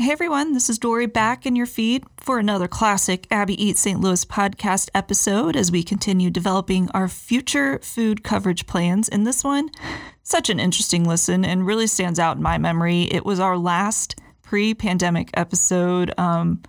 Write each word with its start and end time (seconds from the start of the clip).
Hey 0.00 0.12
everyone, 0.12 0.54
this 0.54 0.70
is 0.70 0.78
Dory 0.78 1.04
back 1.04 1.44
in 1.44 1.54
your 1.54 1.66
feed 1.66 2.04
for 2.16 2.38
another 2.38 2.66
classic 2.66 3.26
Abby 3.30 3.62
Eats 3.62 3.80
St. 3.82 4.00
Louis 4.00 4.24
podcast 4.24 4.88
episode 4.94 5.56
as 5.56 5.70
we 5.70 5.82
continue 5.82 6.30
developing 6.30 6.88
our 6.92 7.06
future 7.06 7.78
food 7.80 8.24
coverage 8.24 8.66
plans. 8.66 9.10
In 9.10 9.24
this 9.24 9.44
one, 9.44 9.68
such 10.22 10.48
an 10.48 10.58
interesting 10.58 11.06
listen 11.06 11.44
and 11.44 11.66
really 11.66 11.86
stands 11.86 12.18
out 12.18 12.38
in 12.38 12.42
my 12.42 12.56
memory. 12.56 13.02
It 13.12 13.26
was 13.26 13.40
our 13.40 13.58
last 13.58 14.18
pre 14.40 14.72
pandemic 14.72 15.28
episode. 15.34 16.18
Um, 16.18 16.62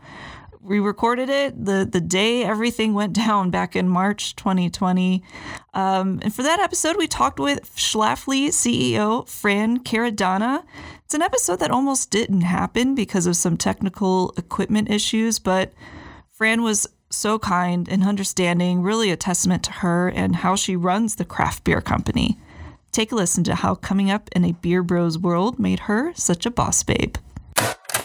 we 0.60 0.82
recorded 0.82 1.30
it 1.30 1.66
the 1.66 1.88
the 1.90 2.02
day 2.02 2.44
everything 2.44 2.94
went 2.94 3.14
down 3.26 3.50
back 3.50 3.78
in 3.78 3.88
March 3.88 4.36
2020. 4.36 5.24
Um, 5.74 6.20
and 6.22 6.36
for 6.36 6.44
that 6.44 6.60
episode, 6.60 6.98
we 6.98 7.08
talked 7.08 7.40
with 7.40 7.74
Schlafly 7.78 8.50
CEO 8.50 9.26
Fran 9.26 9.80
Caradonna. 9.86 10.64
It's 11.12 11.16
an 11.18 11.22
episode 11.24 11.60
that 11.60 11.72
almost 11.72 12.10
didn't 12.10 12.40
happen 12.40 12.96
because 12.96 13.28
of 13.28 13.36
some 13.36 13.58
technical 13.58 14.34
equipment 14.38 14.90
issues, 14.90 15.40
but 15.40 15.74
Fran 16.32 16.64
was 16.64 16.88
so 17.10 17.38
kind 17.38 17.90
and 17.90 18.02
understanding, 18.02 18.82
really 18.82 19.12
a 19.12 19.18
testament 19.18 19.62
to 19.64 19.74
her 19.74 20.08
and 20.08 20.38
how 20.38 20.56
she 20.56 20.78
runs 20.78 21.16
the 21.16 21.26
craft 21.26 21.66
beer 21.66 21.82
company. 21.82 22.38
Take 22.94 23.12
a 23.12 23.16
listen 23.16 23.44
to 23.44 23.56
how 23.56 23.76
coming 23.76 24.10
up 24.10 24.30
in 24.32 24.46
a 24.46 24.54
beer 24.54 24.84
bros 24.84 25.18
world 25.18 25.60
made 25.60 25.80
her 25.80 26.14
such 26.16 26.46
a 26.46 26.50
boss 26.50 26.82
babe. 26.82 27.18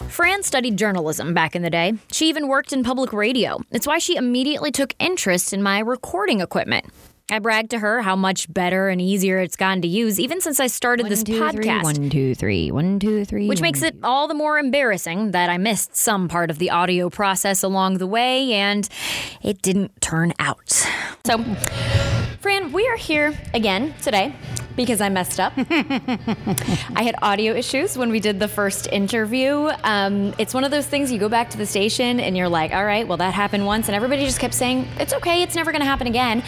Fran 0.09 0.43
studied 0.43 0.75
journalism 0.75 1.33
back 1.33 1.55
in 1.55 1.61
the 1.61 1.69
day. 1.69 1.93
She 2.11 2.27
even 2.27 2.49
worked 2.49 2.73
in 2.73 2.83
public 2.83 3.13
radio. 3.13 3.61
It's 3.71 3.87
why 3.87 3.99
she 3.99 4.17
immediately 4.17 4.69
took 4.69 4.93
interest 4.99 5.53
in 5.53 5.63
my 5.63 5.79
recording 5.79 6.41
equipment. 6.41 6.87
I 7.29 7.39
bragged 7.39 7.71
to 7.71 7.79
her 7.79 8.01
how 8.01 8.15
much 8.15 8.51
better 8.53 8.87
and 8.87 9.01
easier 9.01 9.39
it's 9.39 9.57
gotten 9.57 9.81
to 9.81 9.87
use 9.87 10.17
even 10.17 10.39
since 10.39 10.61
I 10.61 10.67
started 10.67 11.03
One, 11.03 11.09
this 11.09 11.23
two, 11.23 11.33
podcast. 11.33 11.51
three, 11.51 11.99
one, 12.01 12.09
two, 12.09 12.35
three, 12.35 12.71
one, 12.71 12.99
two, 12.99 13.25
three. 13.25 13.49
Which 13.49 13.59
one, 13.59 13.63
makes 13.63 13.81
it 13.81 13.97
all 14.01 14.29
the 14.29 14.33
more 14.33 14.57
embarrassing 14.57 15.31
that 15.31 15.49
I 15.49 15.57
missed 15.57 15.93
some 15.93 16.29
part 16.29 16.49
of 16.49 16.57
the 16.57 16.69
audio 16.69 17.09
process 17.09 17.63
along 17.63 17.97
the 17.97 18.07
way 18.07 18.53
and 18.53 18.87
it 19.41 19.61
didn't 19.61 19.99
turn 19.99 20.31
out. 20.39 20.69
So, 21.25 21.43
Fran, 22.39 22.71
we 22.71 22.87
are 22.87 22.95
here 22.95 23.37
again 23.53 23.93
today 24.01 24.33
because 24.77 25.01
I 25.01 25.09
messed 25.09 25.41
up. 25.41 25.51
I 25.57 27.03
had 27.03 27.15
audio 27.21 27.53
issues 27.53 27.97
when 27.97 28.09
we 28.09 28.21
did 28.21 28.39
the 28.39 28.47
first 28.47 28.87
interview. 28.87 29.69
Um, 29.83 30.33
it's 30.37 30.53
one 30.53 30.63
of 30.63 30.71
those 30.71 30.85
things 30.85 31.11
you 31.11 31.19
go 31.19 31.27
back 31.27 31.49
to 31.49 31.57
the 31.57 31.65
station 31.65 32.21
and 32.21 32.37
you're 32.37 32.47
like, 32.47 32.71
all 32.71 32.85
right, 32.85 33.05
well, 33.05 33.17
that 33.17 33.33
happened 33.33 33.65
once. 33.65 33.89
And 33.89 33.95
everybody 33.97 34.23
just 34.23 34.39
kept 34.39 34.53
saying, 34.53 34.87
it's 34.97 35.13
okay, 35.13 35.41
it's 35.43 35.55
never 35.55 35.73
going 35.73 35.81
to 35.81 35.87
happen 35.87 36.07
again. 36.07 36.41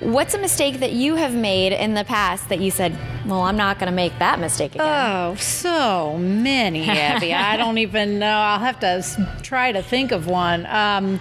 What's 0.00 0.32
a 0.32 0.38
mistake 0.38 0.80
that 0.80 0.92
you 0.92 1.16
have 1.16 1.34
made 1.34 1.72
in 1.72 1.92
the 1.92 2.04
past 2.04 2.48
that 2.48 2.58
you 2.60 2.70
said, 2.70 2.96
well, 3.26 3.42
I'm 3.42 3.56
not 3.56 3.78
going 3.78 3.90
to 3.90 3.94
make 3.94 4.18
that 4.18 4.40
mistake 4.40 4.74
again? 4.74 4.86
Oh, 4.86 5.34
so 5.34 6.16
many, 6.16 6.88
Abby. 6.88 7.34
I 7.34 7.58
don't 7.58 7.76
even 7.76 8.18
know. 8.18 8.32
I'll 8.38 8.58
have 8.60 8.80
to 8.80 9.38
try 9.42 9.72
to 9.72 9.82
think 9.82 10.10
of 10.10 10.26
one. 10.26 10.64
Um, 10.66 11.20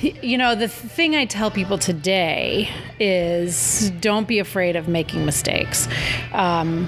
you 0.00 0.36
know, 0.36 0.54
the 0.54 0.68
thing 0.68 1.16
I 1.16 1.24
tell 1.24 1.50
people 1.50 1.78
today 1.78 2.68
is 3.00 3.90
don't 4.00 4.28
be 4.28 4.38
afraid 4.38 4.76
of 4.76 4.86
making 4.86 5.24
mistakes. 5.24 5.88
Um, 6.32 6.86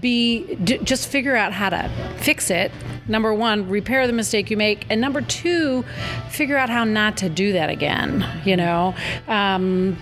be 0.00 0.54
d- 0.56 0.78
just 0.84 1.08
figure 1.08 1.34
out 1.34 1.52
how 1.52 1.70
to 1.70 1.90
fix 2.18 2.48
it. 2.50 2.70
Number 3.08 3.32
one, 3.32 3.68
repair 3.68 4.06
the 4.06 4.12
mistake 4.12 4.50
you 4.50 4.56
make, 4.56 4.86
and 4.90 5.00
number 5.00 5.20
two, 5.20 5.84
figure 6.30 6.56
out 6.56 6.68
how 6.68 6.84
not 6.84 7.16
to 7.18 7.28
do 7.28 7.52
that 7.52 7.70
again. 7.70 8.26
You 8.44 8.56
know, 8.56 8.94
um, 9.28 9.96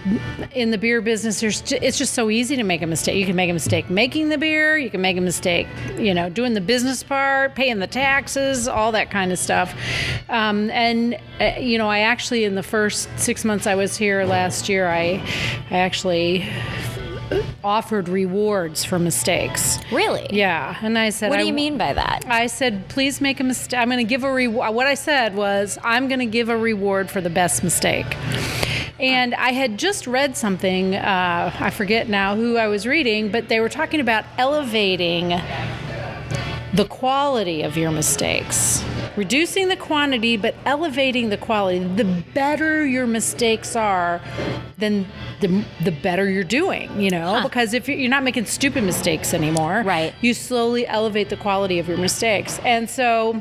in 0.53 0.71
the 0.71 0.79
beer 0.79 1.01
business, 1.01 1.43
it's 1.43 1.99
just 1.99 2.15
so 2.15 2.31
easy 2.31 2.57
to 2.57 2.63
make 2.63 2.83
a 2.83 2.87
mistake. 2.87 3.17
You 3.17 3.27
can 3.27 3.37
make 3.37 3.51
a 3.51 3.53
mistake 3.55 3.91
making 3.91 4.31
the 4.31 4.39
beer. 4.39 4.79
You 4.79 4.91
can 4.91 5.01
make 5.01 5.17
a 5.17 5.21
mistake, 5.21 5.67
you 5.99 6.15
know, 6.15 6.31
doing 6.31 6.55
the 6.55 6.61
business 6.61 7.03
part, 7.03 7.55
paying 7.55 7.79
the 7.79 7.87
taxes, 7.87 8.67
all 8.69 8.93
that 8.93 9.11
kind 9.11 9.33
of 9.33 9.39
stuff. 9.39 9.75
Um, 10.29 10.71
and 10.71 11.19
uh, 11.41 11.59
you 11.59 11.79
know, 11.79 11.89
I 11.89 12.01
actually 12.01 12.45
in 12.45 12.55
the 12.55 12.63
first 12.63 13.09
six 13.19 13.45
months 13.45 13.67
I 13.67 13.75
was 13.75 13.97
here 13.97 14.25
last 14.25 14.69
year, 14.69 14.89
I 14.89 15.23
I 15.71 15.79
actually 15.79 16.49
offered 17.63 18.09
rewards 18.09 18.85
for 18.85 18.99
mistakes. 18.99 19.79
Really? 19.91 20.27
Yeah, 20.31 20.77
and 20.83 20.99
I 20.99 21.11
said, 21.11 21.31
What 21.31 21.39
do 21.39 21.47
you 21.47 21.53
mean 21.53 21.79
by 21.79 21.93
that? 21.93 22.25
I 22.29 22.47
said, 22.47 22.89
please 22.89 23.21
make 23.21 23.41
a 23.41 23.45
mistake. 23.45 23.79
I'm 23.79 23.89
going 23.89 23.99
to 23.99 24.09
give 24.09 24.25
a 24.25 24.33
reward. 24.33 24.75
What 24.75 24.87
I 24.87 24.95
said 24.95 25.35
was, 25.35 25.79
I'm 25.83 26.09
going 26.09 26.21
to 26.21 26.27
give 26.27 26.49
a 26.49 26.57
reward 26.57 27.11
for 27.11 27.21
the 27.21 27.31
best 27.31 27.65
mistake. 27.65 28.07
And 29.01 29.35
I 29.35 29.51
had 29.51 29.79
just 29.79 30.07
read 30.07 30.37
something, 30.37 30.95
uh, 30.95 31.55
I 31.59 31.71
forget 31.71 32.09
now 32.09 32.37
who 32.37 32.57
I 32.57 32.69
was 32.69 32.87
reading, 32.87 33.31
but 33.31 33.49
they 33.49 33.61
were 33.61 33.69
talking 33.69 34.01
about 34.01 34.25
elevating 34.39 35.31
the 36.75 36.87
quality 36.89 37.63
of 37.63 37.77
your 37.77 37.91
mistakes. 37.91 38.85
Reducing 39.17 39.69
the 39.69 39.77
quantity, 39.77 40.37
but 40.37 40.55
elevating 40.67 41.29
the 41.29 41.37
quality. 41.37 41.79
The 41.79 42.05
better 42.35 42.85
your 42.85 43.07
mistakes 43.07 43.77
are, 43.77 44.21
then 44.79 45.07
the, 45.41 45.65
the 45.85 45.93
better 45.93 46.29
you're 46.29 46.43
doing, 46.43 47.01
you 47.01 47.11
know? 47.11 47.41
Because 47.43 47.75
if 47.75 47.87
you're 47.89 47.97
you're 47.97 48.11
not 48.11 48.25
making 48.25 48.47
stupid 48.47 48.83
mistakes 48.83 49.33
anymore, 49.33 49.83
Right. 49.85 50.13
you 50.21 50.35
slowly 50.35 50.87
elevate 50.87 51.29
the 51.29 51.37
quality 51.37 51.79
of 51.79 51.87
your 51.89 51.99
mistakes. 51.99 52.59
And 52.65 52.91
so 52.91 53.41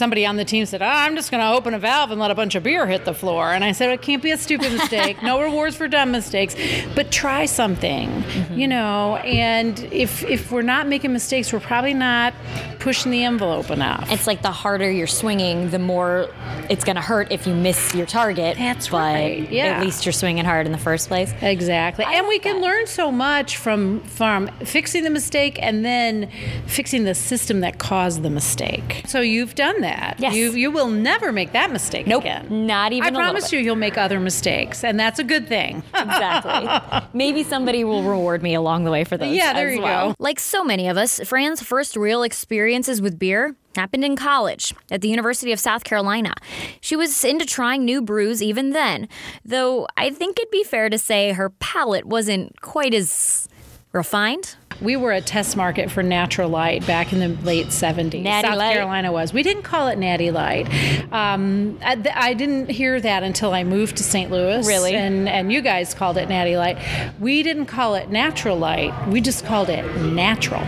somebody 0.00 0.24
on 0.24 0.36
the 0.36 0.46
team 0.46 0.64
said, 0.64 0.80
oh, 0.80 0.86
I'm 0.86 1.14
just 1.14 1.30
going 1.30 1.42
to 1.42 1.52
open 1.52 1.74
a 1.74 1.78
valve 1.78 2.10
and 2.10 2.18
let 2.18 2.30
a 2.30 2.34
bunch 2.34 2.54
of 2.54 2.62
beer 2.62 2.86
hit 2.86 3.04
the 3.04 3.12
floor. 3.12 3.52
And 3.52 3.62
I 3.62 3.72
said, 3.72 3.90
it 3.90 4.00
can't 4.00 4.22
be 4.22 4.30
a 4.30 4.38
stupid 4.38 4.72
mistake. 4.72 5.22
no 5.22 5.40
rewards 5.42 5.76
for 5.76 5.88
dumb 5.88 6.10
mistakes, 6.10 6.56
but 6.94 7.12
try 7.12 7.44
something, 7.44 8.08
mm-hmm. 8.08 8.58
you 8.58 8.66
know. 8.66 9.16
And 9.16 9.78
if, 9.92 10.24
if 10.24 10.50
we're 10.50 10.62
not 10.62 10.88
making 10.88 11.12
mistakes, 11.12 11.52
we're 11.52 11.60
probably 11.60 11.92
not 11.92 12.32
pushing 12.78 13.12
the 13.12 13.24
envelope 13.24 13.70
enough. 13.70 14.10
It's 14.10 14.26
like 14.26 14.40
the 14.40 14.50
harder 14.50 14.90
you're 14.90 15.06
swinging, 15.06 15.68
the 15.68 15.78
more 15.78 16.28
it's 16.70 16.82
going 16.82 16.96
to 16.96 17.02
hurt 17.02 17.30
if 17.30 17.46
you 17.46 17.54
miss 17.54 17.94
your 17.94 18.06
target. 18.06 18.56
That's 18.56 18.88
but 18.88 18.96
right, 18.96 19.50
yeah. 19.52 19.76
At 19.76 19.84
least 19.84 20.06
you're 20.06 20.14
swinging 20.14 20.46
hard 20.46 20.66
in 20.66 20.72
the 20.72 20.78
first 20.78 21.08
place. 21.08 21.32
Exactly. 21.42 22.04
I 22.06 22.14
and 22.14 22.26
we 22.26 22.38
can 22.38 22.60
that. 22.60 22.66
learn 22.66 22.86
so 22.86 23.12
much 23.12 23.56
from 23.56 24.00
from 24.00 24.48
fixing 24.64 25.04
the 25.04 25.10
mistake 25.10 25.58
and 25.62 25.84
then 25.84 26.30
fixing 26.66 27.04
the 27.04 27.14
system 27.14 27.60
that 27.60 27.78
caused 27.78 28.22
the 28.22 28.30
mistake. 28.30 29.02
So 29.06 29.20
you've 29.20 29.54
done 29.54 29.80
that. 29.82 29.89
Yes. 30.18 30.34
You 30.34 30.52
you 30.52 30.70
will 30.70 30.88
never 30.88 31.32
make 31.32 31.52
that 31.52 31.70
mistake 31.72 32.06
Nope, 32.06 32.22
again. 32.24 32.66
not 32.66 32.92
even 32.92 33.04
I 33.04 33.08
a 33.08 33.10
little 33.12 33.24
promise 33.26 33.44
bit. 33.50 33.52
you 33.58 33.58
you'll 33.64 33.76
make 33.76 33.96
other 33.98 34.20
mistakes 34.20 34.82
and 34.84 34.98
that's 34.98 35.18
a 35.18 35.24
good 35.24 35.48
thing. 35.48 35.82
Exactly. 35.94 37.08
Maybe 37.12 37.42
somebody 37.42 37.84
will 37.84 38.02
reward 38.02 38.42
me 38.42 38.54
along 38.54 38.84
the 38.84 38.90
way 38.90 39.04
for 39.04 39.16
those. 39.16 39.34
Yeah, 39.34 39.52
there 39.52 39.68
as 39.68 39.76
you 39.76 39.82
well. 39.82 40.08
go. 40.10 40.14
Like 40.18 40.38
so 40.40 40.64
many 40.64 40.88
of 40.88 40.96
us, 40.96 41.20
Fran's 41.20 41.62
first 41.62 41.96
real 41.96 42.22
experiences 42.22 43.00
with 43.00 43.18
beer 43.18 43.54
happened 43.76 44.04
in 44.04 44.16
college 44.16 44.74
at 44.90 45.00
the 45.00 45.08
University 45.08 45.52
of 45.52 45.60
South 45.60 45.84
Carolina. 45.84 46.34
She 46.80 46.96
was 46.96 47.24
into 47.24 47.46
trying 47.46 47.84
new 47.84 48.02
brews 48.02 48.42
even 48.42 48.70
then, 48.70 49.08
though 49.44 49.86
I 49.96 50.10
think 50.10 50.38
it'd 50.38 50.50
be 50.50 50.64
fair 50.64 50.88
to 50.90 50.98
say 50.98 51.32
her 51.32 51.50
palate 51.50 52.04
wasn't 52.06 52.60
quite 52.60 52.94
as 52.94 53.48
refined. 53.92 54.56
We 54.80 54.96
were 54.96 55.12
a 55.12 55.20
test 55.20 55.56
market 55.56 55.90
for 55.90 56.02
Natural 56.02 56.48
Light 56.48 56.86
back 56.86 57.12
in 57.12 57.20
the 57.20 57.28
late 57.44 57.66
70s. 57.66 58.22
Natty 58.22 58.48
South 58.48 58.56
Light. 58.58 58.72
Carolina 58.74 59.12
was. 59.12 59.32
We 59.32 59.42
didn't 59.42 59.62
call 59.62 59.88
it 59.88 59.98
Natty 59.98 60.30
Light. 60.30 60.68
Um, 61.12 61.78
I, 61.84 61.96
th- 61.96 62.14
I 62.16 62.34
didn't 62.34 62.70
hear 62.70 63.00
that 63.00 63.22
until 63.22 63.52
I 63.52 63.64
moved 63.64 63.96
to 63.98 64.02
St. 64.02 64.30
Louis. 64.30 64.66
Really? 64.66 64.94
And, 64.94 65.28
and 65.28 65.52
you 65.52 65.60
guys 65.60 65.92
called 65.94 66.16
it 66.16 66.28
Natty 66.28 66.56
Light. 66.56 66.78
We 67.20 67.42
didn't 67.42 67.66
call 67.66 67.94
it 67.94 68.10
Natural 68.10 68.56
Light. 68.56 68.94
We 69.08 69.20
just 69.20 69.44
called 69.44 69.68
it 69.68 69.84
Natural. 70.02 70.62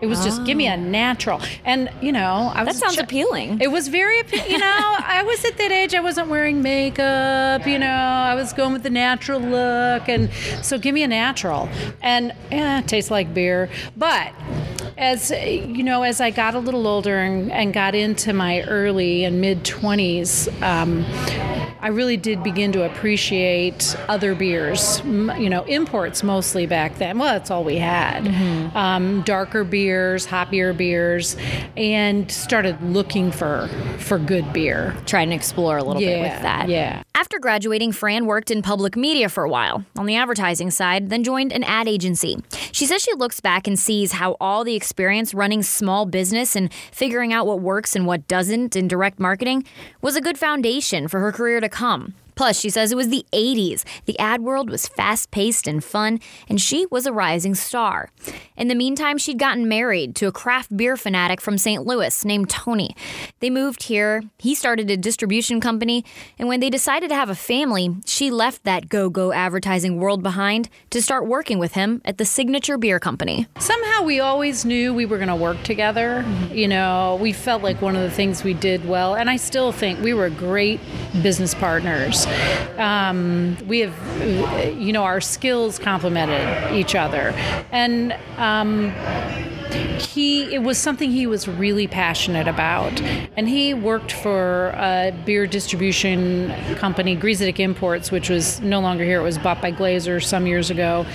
It 0.00 0.06
was 0.06 0.22
just 0.24 0.44
give 0.44 0.56
me 0.56 0.68
a 0.68 0.76
natural. 0.76 1.40
And, 1.64 1.90
you 2.00 2.12
know, 2.12 2.52
I 2.54 2.62
was 2.62 2.76
That 2.78 2.80
sounds 2.80 2.96
ch- 2.96 3.00
appealing. 3.00 3.60
It 3.60 3.72
was 3.72 3.88
very, 3.88 4.18
you 4.48 4.58
know, 4.58 4.66
I 5.18 5.22
was 5.24 5.44
at 5.44 5.58
that 5.58 5.72
age. 5.72 5.96
I 5.96 6.00
wasn't 6.00 6.28
wearing 6.28 6.62
makeup. 6.62 7.66
You 7.66 7.80
know, 7.80 7.88
I 7.88 8.36
was 8.36 8.52
going 8.52 8.72
with 8.72 8.84
the 8.84 8.90
natural 8.90 9.40
look, 9.40 10.08
and 10.08 10.30
so 10.62 10.78
give 10.78 10.94
me 10.94 11.02
a 11.02 11.08
natural. 11.08 11.68
And 12.00 12.30
eh, 12.52 12.78
it 12.78 12.86
tastes 12.86 13.10
like 13.10 13.34
beer, 13.34 13.68
but 13.96 14.32
as 14.96 15.32
you 15.32 15.82
know, 15.82 16.04
as 16.04 16.20
I 16.20 16.30
got 16.30 16.54
a 16.54 16.60
little 16.60 16.86
older 16.86 17.18
and, 17.18 17.50
and 17.50 17.74
got 17.74 17.96
into 17.96 18.32
my 18.32 18.62
early 18.62 19.24
and 19.24 19.40
mid 19.40 19.64
twenties. 19.64 20.48
Um, 20.62 21.04
I 21.80 21.88
really 21.88 22.16
did 22.16 22.42
begin 22.42 22.72
to 22.72 22.84
appreciate 22.84 23.96
other 24.08 24.34
beers, 24.34 25.00
you 25.04 25.48
know, 25.48 25.64
imports 25.64 26.22
mostly 26.22 26.66
back 26.66 26.98
then. 26.98 27.18
Well, 27.18 27.32
that's 27.32 27.50
all 27.50 27.64
we 27.64 27.76
had. 27.76 28.26
Um, 28.74 29.22
darker 29.22 29.64
beers, 29.64 30.26
hoppier 30.26 30.76
beers, 30.76 31.36
and 31.76 32.30
started 32.30 32.82
looking 32.82 33.30
for 33.30 33.68
for 33.98 34.18
good 34.18 34.52
beer. 34.52 34.96
Try 35.06 35.22
and 35.22 35.32
explore 35.32 35.78
a 35.78 35.82
little 35.84 36.00
bit 36.00 36.20
with 36.20 36.42
that. 36.42 36.68
yeah. 36.68 37.02
After 37.18 37.40
graduating, 37.40 37.90
Fran 37.90 38.26
worked 38.26 38.48
in 38.48 38.62
public 38.62 38.96
media 38.96 39.28
for 39.28 39.42
a 39.42 39.48
while 39.48 39.84
on 39.98 40.06
the 40.06 40.14
advertising 40.14 40.70
side, 40.70 41.10
then 41.10 41.24
joined 41.24 41.52
an 41.52 41.64
ad 41.64 41.88
agency. 41.88 42.36
She 42.70 42.86
says 42.86 43.02
she 43.02 43.12
looks 43.14 43.40
back 43.40 43.66
and 43.66 43.76
sees 43.76 44.12
how 44.12 44.36
all 44.40 44.62
the 44.62 44.76
experience 44.76 45.34
running 45.34 45.64
small 45.64 46.06
business 46.06 46.54
and 46.54 46.72
figuring 46.92 47.32
out 47.32 47.44
what 47.44 47.58
works 47.58 47.96
and 47.96 48.06
what 48.06 48.28
doesn't 48.28 48.76
in 48.76 48.86
direct 48.86 49.18
marketing 49.18 49.64
was 50.00 50.14
a 50.14 50.20
good 50.20 50.38
foundation 50.38 51.08
for 51.08 51.18
her 51.18 51.32
career 51.32 51.58
to 51.58 51.68
come. 51.68 52.14
Plus, 52.38 52.60
she 52.60 52.70
says 52.70 52.92
it 52.92 52.94
was 52.94 53.08
the 53.08 53.26
80s. 53.32 53.82
The 54.04 54.16
ad 54.20 54.42
world 54.42 54.70
was 54.70 54.86
fast 54.86 55.32
paced 55.32 55.66
and 55.66 55.82
fun, 55.82 56.20
and 56.48 56.60
she 56.60 56.86
was 56.86 57.04
a 57.04 57.12
rising 57.12 57.56
star. 57.56 58.10
In 58.56 58.68
the 58.68 58.76
meantime, 58.76 59.18
she'd 59.18 59.40
gotten 59.40 59.66
married 59.66 60.14
to 60.14 60.28
a 60.28 60.32
craft 60.32 60.76
beer 60.76 60.96
fanatic 60.96 61.40
from 61.40 61.58
St. 61.58 61.84
Louis 61.84 62.24
named 62.24 62.48
Tony. 62.48 62.94
They 63.40 63.50
moved 63.50 63.82
here, 63.82 64.22
he 64.38 64.54
started 64.54 64.88
a 64.88 64.96
distribution 64.96 65.60
company, 65.60 66.04
and 66.38 66.46
when 66.46 66.60
they 66.60 66.70
decided 66.70 67.08
to 67.08 67.16
have 67.16 67.28
a 67.28 67.34
family, 67.34 67.96
she 68.06 68.30
left 68.30 68.62
that 68.62 68.88
go 68.88 69.10
go 69.10 69.32
advertising 69.32 69.98
world 69.98 70.22
behind 70.22 70.68
to 70.90 71.02
start 71.02 71.26
working 71.26 71.58
with 71.58 71.72
him 71.72 72.00
at 72.04 72.18
the 72.18 72.24
Signature 72.24 72.78
Beer 72.78 73.00
Company. 73.00 73.48
Somehow 73.58 74.04
we 74.04 74.20
always 74.20 74.64
knew 74.64 74.94
we 74.94 75.06
were 75.06 75.18
going 75.18 75.26
to 75.26 75.34
work 75.34 75.60
together. 75.64 76.22
Mm-hmm. 76.24 76.54
You 76.54 76.68
know, 76.68 77.18
we 77.20 77.32
felt 77.32 77.64
like 77.64 77.82
one 77.82 77.96
of 77.96 78.02
the 78.02 78.12
things 78.12 78.44
we 78.44 78.54
did 78.54 78.88
well, 78.88 79.16
and 79.16 79.28
I 79.28 79.38
still 79.38 79.72
think 79.72 80.00
we 80.00 80.14
were 80.14 80.30
great 80.30 80.78
business 81.20 81.52
partners. 81.52 82.27
Um, 82.78 83.56
we 83.66 83.80
have, 83.80 84.78
you 84.78 84.92
know, 84.92 85.04
our 85.04 85.20
skills 85.20 85.78
complemented 85.78 86.74
each 86.74 86.94
other. 86.94 87.30
And, 87.72 88.16
um, 88.36 88.92
he 89.98 90.54
it 90.54 90.62
was 90.62 90.78
something 90.78 91.10
he 91.10 91.26
was 91.26 91.46
really 91.48 91.86
passionate 91.86 92.48
about. 92.48 93.00
And 93.36 93.48
he 93.48 93.74
worked 93.74 94.12
for 94.12 94.68
a 94.70 95.14
beer 95.24 95.46
distribution 95.46 96.54
company 96.76 97.16
Griesedieck 97.16 97.58
Imports 97.58 98.10
which 98.10 98.28
was 98.28 98.60
no 98.60 98.80
longer 98.80 99.04
here. 99.04 99.20
It 99.20 99.24
was 99.24 99.38
bought 99.38 99.60
by 99.60 99.72
Glazer 99.72 100.22
some 100.22 100.46
years 100.46 100.70
ago. 100.70 101.06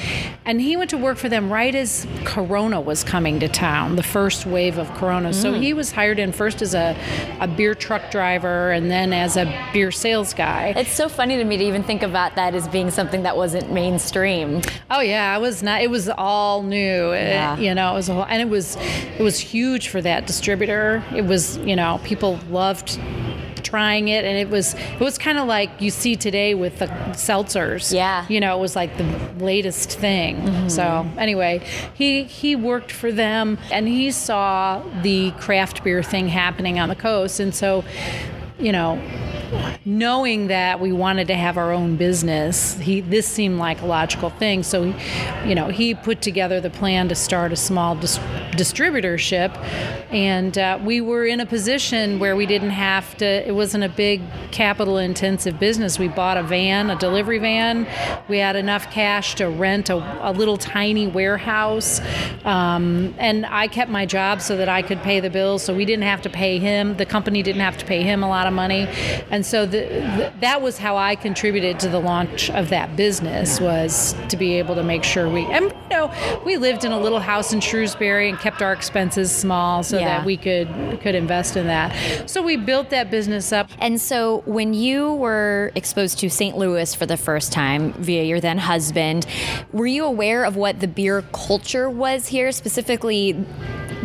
And 0.46 0.62
he 0.62 0.78
went 0.78 0.90
to 0.92 0.98
work 0.98 1.18
for 1.18 1.30
them 1.30 1.52
right 1.52 1.74
as 1.74 2.08
corona 2.26 2.80
was 2.80 3.04
coming 3.04 3.40
to 3.40 3.48
town 3.48 3.96
the 3.96 4.04
first 4.04 4.46
wave 4.46 4.78
of 4.78 4.94
corona. 4.96 5.30
Mm. 5.30 5.34
so 5.34 5.54
he 5.54 5.74
was 5.74 5.92
hired 5.92 6.20
in 6.20 6.32
first 6.32 6.62
as 6.62 6.74
a, 6.74 6.96
a 7.40 7.48
beer 7.48 7.76
truck 7.76 8.12
driver 8.12 8.72
and 8.72 8.92
then 8.92 9.14
as 9.14 9.38
a 9.38 9.46
beer 9.74 9.92
sales 9.92 10.34
guy. 10.34 10.74
It's 10.76 10.94
so 10.94 11.03
funny 11.10 11.38
to 11.38 11.44
me 11.44 11.58
to 11.58 11.64
even 11.64 11.84
think 11.84 12.04
about 12.04 12.36
that 12.36 12.56
as 12.56 12.68
being 12.68 12.92
something 12.92 13.24
that 13.24 13.36
wasn't 13.36 13.72
mainstream 13.72 14.62
oh 14.92 15.02
yeah 15.02 15.36
it 15.36 15.42
was 15.42 15.64
not 15.64 15.82
it 15.82 15.90
was 15.90 16.10
all 16.10 16.64
new 16.64 17.12
yeah. 17.14 17.56
it, 17.56 17.62
you 17.62 17.74
know 17.74 17.92
it 17.92 17.96
was 17.96 18.10
a 18.10 18.14
whole 18.14 18.26
and 18.26 18.42
it 18.42 18.50
was 18.50 18.78
it 19.18 19.22
was 19.22 19.40
huge 19.40 19.90
for 19.90 20.02
that 20.02 20.28
distributor. 20.28 21.04
It 21.16 21.24
was 21.26 21.58
you 21.58 21.76
know 21.76 22.00
people 22.04 22.40
loved 22.50 23.00
trying 23.64 24.10
it 24.10 24.26
and 24.26 24.38
it 24.38 24.50
was 24.50 24.74
it 24.74 25.00
was 25.00 25.18
kind 25.18 25.38
of 25.38 25.48
like 25.48 25.70
you 25.82 25.90
see 25.90 26.16
today 26.16 26.54
with 26.54 26.78
the 26.80 26.88
seltzers 27.14 27.94
yeah 27.94 28.26
you 28.30 28.40
know 28.40 28.56
it 28.56 28.60
was 28.60 28.76
like 28.76 28.96
the 28.98 29.04
latest 29.44 29.98
thing 29.98 30.36
mm-hmm. 30.36 30.68
so 30.68 31.10
anyway 31.18 31.60
he 31.94 32.24
he 32.24 32.56
worked 32.56 32.92
for 32.92 33.12
them 33.12 33.58
and 33.72 33.88
he 33.88 34.12
saw 34.12 34.84
the 35.02 35.32
craft 35.40 35.84
beer 35.84 36.04
thing 36.04 36.28
happening 36.28 36.78
on 36.78 36.90
the 36.90 36.96
coast 36.96 37.40
and 37.40 37.56
so 37.56 37.84
you 38.60 38.72
know 38.72 39.02
knowing 39.86 40.48
that 40.48 40.80
we 40.80 40.92
wanted 40.92 41.28
to 41.28 41.36
have 41.36 41.58
our 41.58 41.72
own 41.72 41.96
business, 41.96 42.78
he 42.80 43.02
this 43.02 43.28
seemed 43.28 43.60
like 43.60 43.82
a 43.82 43.86
logical 43.86 44.30
thing. 44.30 44.64
So, 44.64 44.84
he, 44.92 45.50
you 45.50 45.56
know, 45.56 45.68
he 45.68 45.94
put 45.94 46.22
together 46.22 46.62
the 46.62 46.70
plan 46.70 47.10
to 47.10 47.16
start 47.16 47.52
a 47.52 47.56
small 47.56 47.96
dis- 47.96 48.18
distributorship, 48.52 49.56
and 50.12 50.58
uh, 50.58 50.80
we 50.84 51.02
were 51.02 51.26
in 51.26 51.40
a 51.40 51.46
position 51.46 52.20
where 52.20 52.36
we 52.36 52.46
didn't 52.46 52.72
have 52.72 53.18
to. 53.18 53.26
It 53.26 53.54
wasn't 53.54 53.84
a 53.84 53.90
big 53.90 54.22
capital 54.52 54.98
intensive 54.98 55.60
business. 55.60 56.00
We 56.00 56.08
bought 56.08 56.38
a 56.38 56.44
van, 56.44 56.90
a 56.90 56.96
delivery 56.96 57.40
van. 57.40 57.88
We 58.28 58.38
had 58.38 58.56
enough 58.56 58.92
cash 58.92 59.36
to 59.36 59.50
rent 59.50 59.90
a, 59.90 59.96
a 60.30 60.32
little 60.32 60.58
tiny 60.58 61.08
warehouse, 61.08 62.00
um, 62.46 63.14
and 63.18 63.46
I 63.46 63.68
kept 63.68 63.92
my 63.92 64.06
job 64.06 64.42
so 64.42 64.58
that 64.58 64.70
I 64.70 64.82
could 64.82 65.02
pay 65.02 65.20
the 65.20 65.30
bills. 65.30 65.64
So 65.64 65.76
we 65.76 65.86
didn't 65.86 66.04
have 66.04 66.22
to 66.24 66.30
pay 66.30 66.60
him. 66.60 66.98
The 66.98 67.06
company 67.06 67.44
didn't 67.44 67.62
have 67.62 67.78
to 67.78 67.86
pay 67.86 68.04
him 68.04 68.24
a 68.24 68.30
lot 68.30 68.48
of 68.48 68.54
money, 68.54 68.88
and 69.30 69.43
and 69.44 69.50
so 69.50 69.66
the, 69.66 69.80
the, 69.80 70.34
that 70.40 70.62
was 70.62 70.78
how 70.78 70.96
I 70.96 71.16
contributed 71.16 71.78
to 71.82 71.90
the 71.90 72.00
launch 72.00 72.50
of 72.52 72.70
that 72.70 72.96
business 72.96 73.60
was 73.60 74.16
to 74.30 74.38
be 74.38 74.54
able 74.54 74.74
to 74.76 74.84
make 74.84 75.04
sure 75.04 75.28
we 75.28 75.44
and 75.48 75.66
you 75.66 75.90
know 75.90 76.40
we 76.46 76.56
lived 76.56 76.86
in 76.86 76.94
a 76.94 76.98
little 76.98 77.20
house 77.20 77.52
in 77.52 77.60
Shrewsbury 77.60 78.30
and 78.30 78.40
kept 78.40 78.62
our 78.62 78.72
expenses 78.72 79.36
small 79.36 79.84
so 79.84 80.00
yeah. 80.00 80.06
that 80.06 80.26
we 80.26 80.38
could 80.38 80.70
could 81.02 81.14
invest 81.14 81.58
in 81.58 81.68
that. 81.68 82.30
So 82.30 82.42
we 82.42 82.56
built 82.56 82.90
that 82.92 83.12
business 83.12 83.52
up. 83.52 83.70
And 83.80 84.00
so 84.00 84.44
when 84.46 84.74
you 84.74 85.14
were 85.16 85.74
exposed 85.76 86.20
to 86.20 86.30
St. 86.30 86.58
Louis 86.58 86.96
for 86.96 87.06
the 87.06 87.18
first 87.18 87.52
time 87.52 87.92
via 87.94 88.24
your 88.24 88.40
then 88.40 88.60
husband, 88.60 89.26
were 89.74 89.88
you 89.88 90.06
aware 90.06 90.46
of 90.46 90.56
what 90.56 90.80
the 90.80 90.88
beer 90.88 91.22
culture 91.34 91.90
was 91.90 92.28
here 92.30 92.54
specifically 92.54 93.46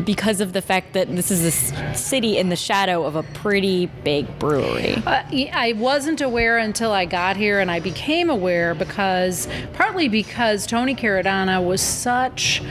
because 0.05 0.41
of 0.41 0.53
the 0.53 0.63
fact 0.63 0.93
that 0.93 1.15
this 1.15 1.31
is 1.31 1.45
a 1.45 1.95
city 1.95 2.39
in 2.39 2.49
the 2.49 2.57
shadow 2.57 3.05
of 3.05 3.17
a 3.17 3.23
pretty 3.23 3.87
big 4.05 4.39
brewery. 4.39 4.95
Uh, 5.07 5.23
I 5.31 5.75
wasn't 5.77 6.23
aware 6.23 6.57
until 6.57 6.93
I 6.93 7.05
got 7.05 7.37
here, 7.37 7.61
and 7.61 7.71
I 7.71 7.81
became 7.81 8.31
aware 8.31 8.75
because 8.75 9.47
partly 9.75 10.09
because 10.09 10.67
Tony 10.67 10.95
Caradonna 10.95 11.63
was 11.63 11.83
such 11.83 12.63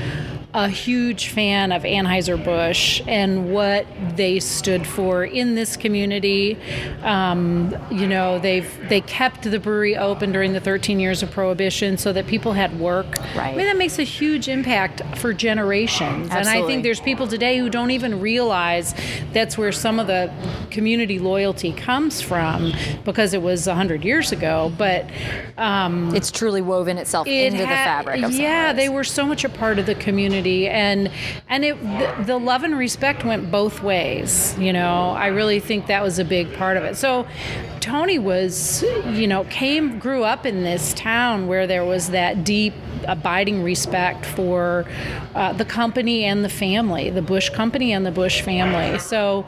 a 0.58 0.68
huge 0.68 1.30
fan 1.30 1.72
of 1.72 1.84
Anheuser-Busch 1.84 3.04
and 3.06 3.54
what 3.54 3.86
they 4.16 4.40
stood 4.40 4.88
for 4.88 5.24
in 5.24 5.54
this 5.54 5.78
community. 5.78 6.58
Um, 7.04 7.76
you 7.92 8.08
know, 8.08 8.40
they've 8.40 8.68
they 8.90 9.02
kept 9.02 9.44
the 9.44 9.60
brewery 9.60 9.96
open 9.96 10.32
during 10.32 10.54
the 10.54 10.60
13 10.60 11.00
years 11.00 11.22
of 11.22 11.30
Prohibition 11.30 11.96
so 12.00 12.12
that 12.12 12.26
people 12.26 12.54
had 12.54 12.80
work. 12.80 13.06
Right. 13.36 13.54
I 13.54 13.56
mean, 13.56 13.68
that 13.68 13.78
makes 13.78 14.00
a 14.00 14.04
huge 14.04 14.48
impact 14.48 15.04
for 15.20 15.32
generations. 15.32 16.32
Absolutely. 16.32 16.38
And 16.38 16.50
I 16.50 16.66
think 16.66 16.82
there's 16.82 17.02
people 17.02 17.28
today 17.28 17.60
who 17.60 17.70
don't 17.70 17.92
even 17.92 18.20
realize 18.20 18.96
that's 19.34 19.60
where 19.60 19.72
some 19.72 20.00
of 20.00 20.08
the 20.08 20.34
community 20.72 21.20
loyalty 21.20 21.72
comes 21.72 22.20
from 22.20 22.74
because 23.06 23.36
it 23.36 23.44
was 23.44 23.68
100 23.68 24.04
years 24.04 24.32
ago. 24.32 24.74
But 24.76 25.06
um, 25.60 26.16
it's 26.16 26.32
truly 26.32 26.64
woven 26.64 26.98
itself 26.98 27.28
it 27.28 27.54
into 27.54 27.64
ha- 27.64 27.72
the 27.72 27.76
fabric 27.76 28.24
of 28.24 28.32
Yeah, 28.32 28.74
they 28.74 28.90
were 28.90 29.04
so 29.04 29.24
much 29.24 29.44
a 29.44 29.50
part 29.50 29.78
of 29.78 29.86
the 29.86 29.94
community 29.94 30.47
community 30.48 30.68
and 30.68 31.12
and 31.50 31.66
it 31.66 31.82
the, 31.82 32.24
the 32.26 32.38
love 32.38 32.64
and 32.64 32.78
respect 32.78 33.24
went 33.26 33.52
both 33.52 33.82
ways 33.82 34.58
you 34.58 34.74
know 34.74 35.10
i 35.12 35.28
really 35.28 35.60
think 35.60 35.88
that 35.88 36.04
was 36.04 36.20
a 36.20 36.26
big 36.26 36.52
part 36.56 36.78
of 36.78 36.84
it 36.84 36.96
so 36.96 37.28
tony 37.80 38.20
was 38.20 38.84
you 39.08 39.28
know 39.28 39.44
came 39.46 40.00
grew 40.00 40.24
up 40.24 40.46
in 40.46 40.64
this 40.64 40.94
town 40.94 41.48
where 41.48 41.68
there 41.68 41.86
was 41.86 42.10
that 42.10 42.44
deep 42.44 42.74
abiding 43.08 43.64
respect 43.64 44.26
for 44.26 44.86
uh, 45.36 45.54
the 45.54 45.64
company 45.64 46.26
and 46.26 46.44
the 46.44 46.50
family, 46.50 47.10
the 47.10 47.22
Busch 47.22 47.50
company 47.50 47.94
and 47.94 48.06
the 48.06 48.12
Busch 48.12 48.42
family. 48.42 49.00
So, 49.00 49.46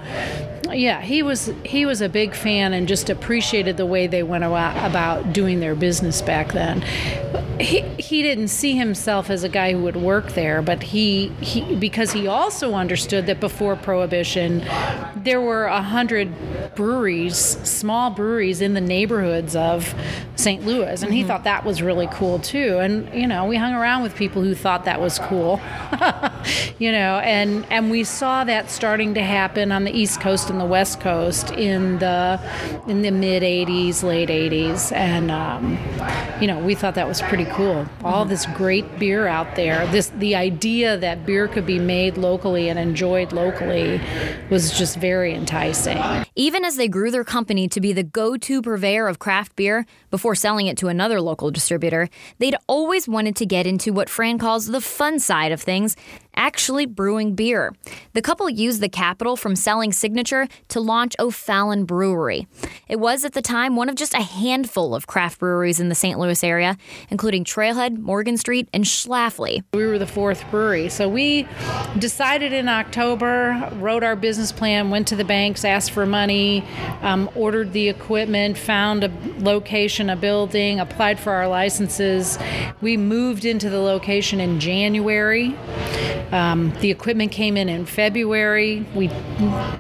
yeah, 0.71 1.01
he 1.01 1.23
was 1.23 1.51
he 1.63 1.85
was 1.85 2.01
a 2.01 2.09
big 2.09 2.35
fan 2.35 2.73
and 2.73 2.87
just 2.87 3.09
appreciated 3.09 3.77
the 3.77 3.85
way 3.85 4.07
they 4.07 4.23
went 4.23 4.43
about 4.43 5.33
doing 5.33 5.59
their 5.59 5.75
business 5.75 6.21
back 6.21 6.51
then. 6.53 6.81
He 7.59 7.81
he 7.97 8.21
didn't 8.21 8.49
see 8.49 8.75
himself 8.75 9.29
as 9.29 9.43
a 9.43 9.49
guy 9.49 9.73
who 9.73 9.83
would 9.83 9.95
work 9.95 10.33
there, 10.33 10.61
but 10.61 10.81
he, 10.81 11.27
he 11.41 11.75
because 11.75 12.13
he 12.13 12.27
also 12.27 12.73
understood 12.73 13.25
that 13.27 13.39
before 13.39 13.75
prohibition, 13.75 14.65
there 15.15 15.41
were 15.41 15.65
a 15.65 15.81
hundred 15.81 16.31
breweries, 16.75 17.35
small 17.37 18.09
breweries 18.09 18.61
in 18.61 18.73
the 18.73 18.81
neighborhoods 18.81 19.55
of 19.55 19.93
St. 20.35 20.65
Louis, 20.65 21.01
and 21.01 21.11
mm-hmm. 21.11 21.11
he 21.11 21.23
thought 21.23 21.43
that 21.43 21.65
was 21.65 21.81
really 21.81 22.07
cool 22.11 22.39
too. 22.39 22.79
And 22.79 23.13
you 23.13 23.27
know, 23.27 23.45
we 23.45 23.57
hung 23.57 23.73
around 23.73 24.03
with 24.03 24.15
people 24.15 24.41
who 24.41 24.55
thought 24.55 24.85
that 24.85 25.01
was 25.01 25.19
cool, 25.19 25.59
you 26.79 26.91
know, 26.91 27.19
and 27.19 27.65
and 27.69 27.91
we 27.91 28.03
saw 28.03 28.43
that 28.43 28.69
starting 28.69 29.13
to 29.15 29.23
happen 29.23 29.71
on 29.71 29.83
the 29.83 29.91
East 29.91 30.21
Coast 30.21 30.49
and 30.49 30.59
the 30.59 30.65
West 30.65 30.99
Coast 30.99 31.51
in 31.51 31.99
the 31.99 32.39
in 32.87 33.01
the 33.01 33.11
mid 33.11 33.43
'80s, 33.43 34.03
late 34.03 34.29
'80s, 34.29 34.91
and 34.93 35.31
um, 35.31 35.77
you 36.41 36.47
know, 36.47 36.59
we 36.59 36.75
thought 36.75 36.95
that 36.95 37.07
was 37.07 37.21
pretty 37.21 37.45
cool. 37.45 37.85
All 38.03 38.21
mm-hmm. 38.21 38.29
this 38.29 38.45
great 38.47 38.99
beer 38.99 39.27
out 39.27 39.55
there. 39.55 39.85
This 39.87 40.09
the 40.09 40.35
idea 40.35 40.97
that 40.97 41.25
beer 41.25 41.47
could 41.47 41.65
be 41.65 41.79
made 41.79 42.17
locally 42.17 42.69
and 42.69 42.77
enjoyed 42.77 43.33
locally 43.33 44.01
was 44.49 44.77
just 44.77 44.97
very 44.97 45.33
enticing. 45.33 45.97
Even 46.35 46.63
as 46.63 46.68
they 46.75 46.87
grew 46.87 47.11
their 47.11 47.23
company 47.23 47.67
to 47.67 47.81
be 47.81 47.93
the 47.93 48.03
go-to 48.03 48.61
purveyor 48.61 49.07
of 49.07 49.19
craft 49.19 49.55
beer 49.55 49.85
before 50.09 50.35
selling 50.35 50.67
it 50.67 50.77
to 50.77 50.87
another 50.87 51.21
local 51.21 51.51
distributor, 51.51 52.09
they'd 52.37 52.55
always 52.67 53.07
wanted 53.07 53.35
to 53.37 53.45
get 53.45 53.67
into 53.67 53.93
what 53.93 54.09
Fran 54.09 54.37
calls 54.37 54.67
the 54.67 54.81
fun 54.81 55.19
side 55.19 55.51
of 55.51 55.61
things 55.61 55.95
actually 56.39 56.85
brewing 56.85 57.35
beer. 57.35 57.75
The 58.13 58.21
couple 58.21 58.49
used 58.49 58.81
the 58.81 58.89
capital 58.89 59.35
from 59.35 59.55
selling 59.55 59.91
Signature 59.91 60.47
to 60.69 60.79
launch 60.79 61.15
O'Fallon 61.19 61.85
Brewery. 61.85 62.47
It 62.87 62.99
was 62.99 63.25
at 63.25 63.33
the 63.33 63.41
time 63.41 63.75
one 63.75 63.89
of 63.89 63.95
just 63.95 64.13
a 64.13 64.21
handful 64.21 64.95
of 64.95 65.05
craft 65.05 65.39
breweries 65.39 65.79
in 65.79 65.89
the 65.89 65.95
St. 65.95 66.17
Louis 66.17 66.43
area, 66.43 66.77
including 67.09 67.43
Trailhead, 67.43 67.97
Morgan 67.97 68.37
Street, 68.37 68.69
and 68.73 68.85
Schlafly. 68.85 69.63
We 69.73 69.85
were 69.85 69.99
the 69.99 70.07
fourth 70.07 70.49
brewery. 70.49 70.89
So 70.89 71.09
we 71.09 71.45
decided 71.97 72.53
in 72.53 72.69
October, 72.69 73.69
wrote 73.75 74.03
our 74.03 74.15
business 74.15 74.51
plan, 74.51 74.89
went 74.89 75.07
to 75.09 75.15
the 75.17 75.25
banks, 75.25 75.65
asked 75.65 75.91
for 75.91 76.05
money, 76.05 76.48
um, 77.01 77.29
ordered 77.35 77.73
the 77.73 77.89
equipment, 77.89 78.57
found 78.57 79.03
a 79.03 79.11
location, 79.39 80.09
a 80.09 80.15
building, 80.15 80.79
applied 80.79 81.19
for 81.19 81.31
our 81.33 81.47
licenses. 81.47 82.37
We 82.81 82.97
moved 82.97 83.45
into 83.45 83.69
the 83.69 83.79
location 83.79 84.39
in 84.39 84.59
January. 84.59 85.55
Um, 86.31 86.71
the 86.81 86.91
equipment 86.91 87.31
came 87.31 87.57
in 87.57 87.69
in 87.69 87.85
February. 87.85 88.85
We 88.93 89.09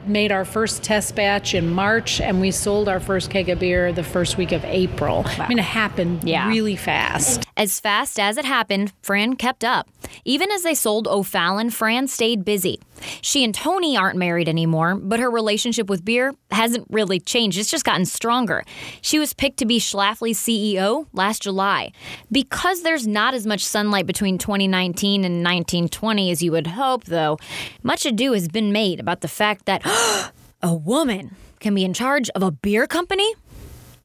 made 0.07 0.31
our 0.31 0.45
first 0.45 0.81
test 0.83 1.15
batch 1.15 1.53
in 1.53 1.69
March, 1.69 2.19
and 2.19 2.41
we 2.41 2.49
sold 2.51 2.89
our 2.89 2.99
first 2.99 3.29
keg 3.29 3.49
of 3.49 3.59
beer 3.59 3.91
the 3.93 4.03
first 4.03 4.37
week 4.37 4.51
of 4.51 4.63
April. 4.65 5.23
I 5.37 5.47
mean, 5.47 5.59
it 5.59 5.65
happened 5.65 6.23
Yeah. 6.27 6.47
really 6.47 6.75
fast. 6.75 7.45
As 7.55 7.79
fast 7.79 8.19
as 8.19 8.37
it 8.37 8.45
happened, 8.45 8.93
Fran 9.03 9.35
kept 9.35 9.63
up. 9.63 9.87
Even 10.25 10.51
as 10.51 10.63
they 10.63 10.73
sold 10.73 11.07
O'Fallon, 11.07 11.69
Fran 11.69 12.07
stayed 12.07 12.45
busy. 12.45 12.79
She 13.21 13.43
and 13.43 13.53
Tony 13.53 13.97
aren't 13.97 14.17
married 14.17 14.49
anymore, 14.49 14.95
but 14.95 15.19
her 15.19 15.29
relationship 15.29 15.89
with 15.89 16.03
beer 16.03 16.33
hasn't 16.51 16.87
really 16.89 17.19
changed. 17.19 17.57
It's 17.57 17.71
just 17.71 17.85
gotten 17.85 18.05
stronger. 18.05 18.63
She 19.01 19.19
was 19.19 19.33
picked 19.33 19.57
to 19.57 19.65
be 19.65 19.79
Schlafly's 19.79 20.39
CEO 20.39 21.07
last 21.13 21.43
July. 21.43 21.91
Because 22.31 22.83
there's 22.83 23.07
not 23.07 23.33
as 23.33 23.45
much 23.45 23.65
sunlight 23.65 24.05
between 24.05 24.37
2019 24.37 25.23
and 25.23 25.43
1920 25.43 26.31
as 26.31 26.43
you 26.43 26.51
would 26.51 26.67
hope, 26.67 27.05
though, 27.05 27.37
much 27.83 28.05
ado 28.05 28.33
has 28.33 28.47
been 28.47 28.71
made 28.71 28.99
about 28.99 29.21
the 29.21 29.27
fact 29.27 29.65
that 29.65 29.81
a 30.61 30.73
woman 30.73 31.35
can 31.59 31.75
be 31.75 31.83
in 31.83 31.93
charge 31.93 32.29
of 32.31 32.43
a 32.43 32.51
beer 32.51 32.87
company. 32.87 33.33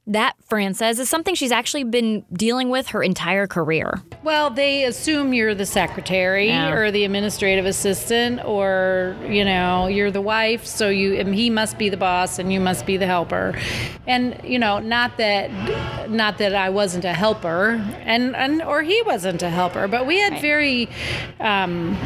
That, 0.07 0.35
Fran 0.47 0.75
says, 0.75 0.99
is 0.99 1.09
something 1.09 1.35
she's 1.35 1.51
actually 1.51 1.85
been 1.85 2.27
dealing 2.31 2.69
with 2.69 2.89
her 2.89 3.03
entire 3.03 3.47
career. 3.47 4.03
Well, 4.23 4.51
they 4.51 4.85
assume 4.85 5.33
you're 5.33 5.55
the 5.55 5.65
secretary 5.65 6.49
Yeah. 6.49 6.73
or 6.75 6.91
the 6.91 7.05
administrative 7.05 7.65
assistant, 7.65 8.45
or 8.45 9.17
you 9.27 9.47
know, 9.47 9.87
you're 9.87 10.11
the 10.11 10.21
wife. 10.21 10.67
So 10.67 10.91
you, 10.91 11.15
and 11.15 11.35
he 11.35 11.49
must 11.49 11.79
be 11.79 11.89
the 11.89 11.97
boss, 11.97 12.39
and 12.39 12.53
you 12.53 12.61
must 12.61 12.85
be 12.85 12.99
the 12.99 13.07
helper. 13.07 13.59
And 14.07 14.39
you 14.45 14.59
know, 14.59 14.79
not 14.79 15.17
that, 15.17 15.51
not 16.11 16.37
that 16.37 16.55
I 16.55 16.69
wasn't 16.69 17.07
a 17.07 17.15
helper, 17.15 17.83
and 18.03 18.37
and 18.37 18.61
or 18.63 18.83
he 18.83 19.01
wasn't 19.07 19.43
a 19.43 19.49
helper, 19.49 19.89
but 19.89 20.07
we 20.07 20.19
had 20.19 20.39
very, 20.43 20.89
um, 21.41 21.97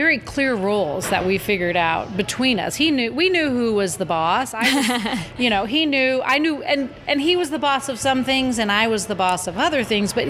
very 0.00 0.16
clear 0.16 0.54
roles 0.54 1.10
that 1.10 1.26
we 1.26 1.36
figured 1.36 1.76
out 1.76 2.16
between 2.16 2.58
us. 2.58 2.74
He 2.74 2.90
knew 2.90 3.12
we 3.12 3.28
knew 3.28 3.50
who 3.50 3.74
was 3.74 3.98
the 3.98 4.06
boss. 4.06 4.54
I, 4.54 4.62
was, 4.62 5.18
you 5.38 5.50
know, 5.50 5.66
he 5.66 5.84
knew. 5.84 6.22
I 6.24 6.38
knew, 6.38 6.62
and 6.62 6.88
and 7.06 7.20
he 7.20 7.36
was 7.36 7.50
the 7.50 7.58
boss 7.58 7.90
of 7.90 7.98
some 7.98 8.24
things, 8.24 8.58
and 8.58 8.72
I 8.72 8.88
was 8.88 9.08
the 9.08 9.14
boss 9.14 9.46
of 9.46 9.58
other 9.58 9.84
things. 9.84 10.14
But 10.14 10.28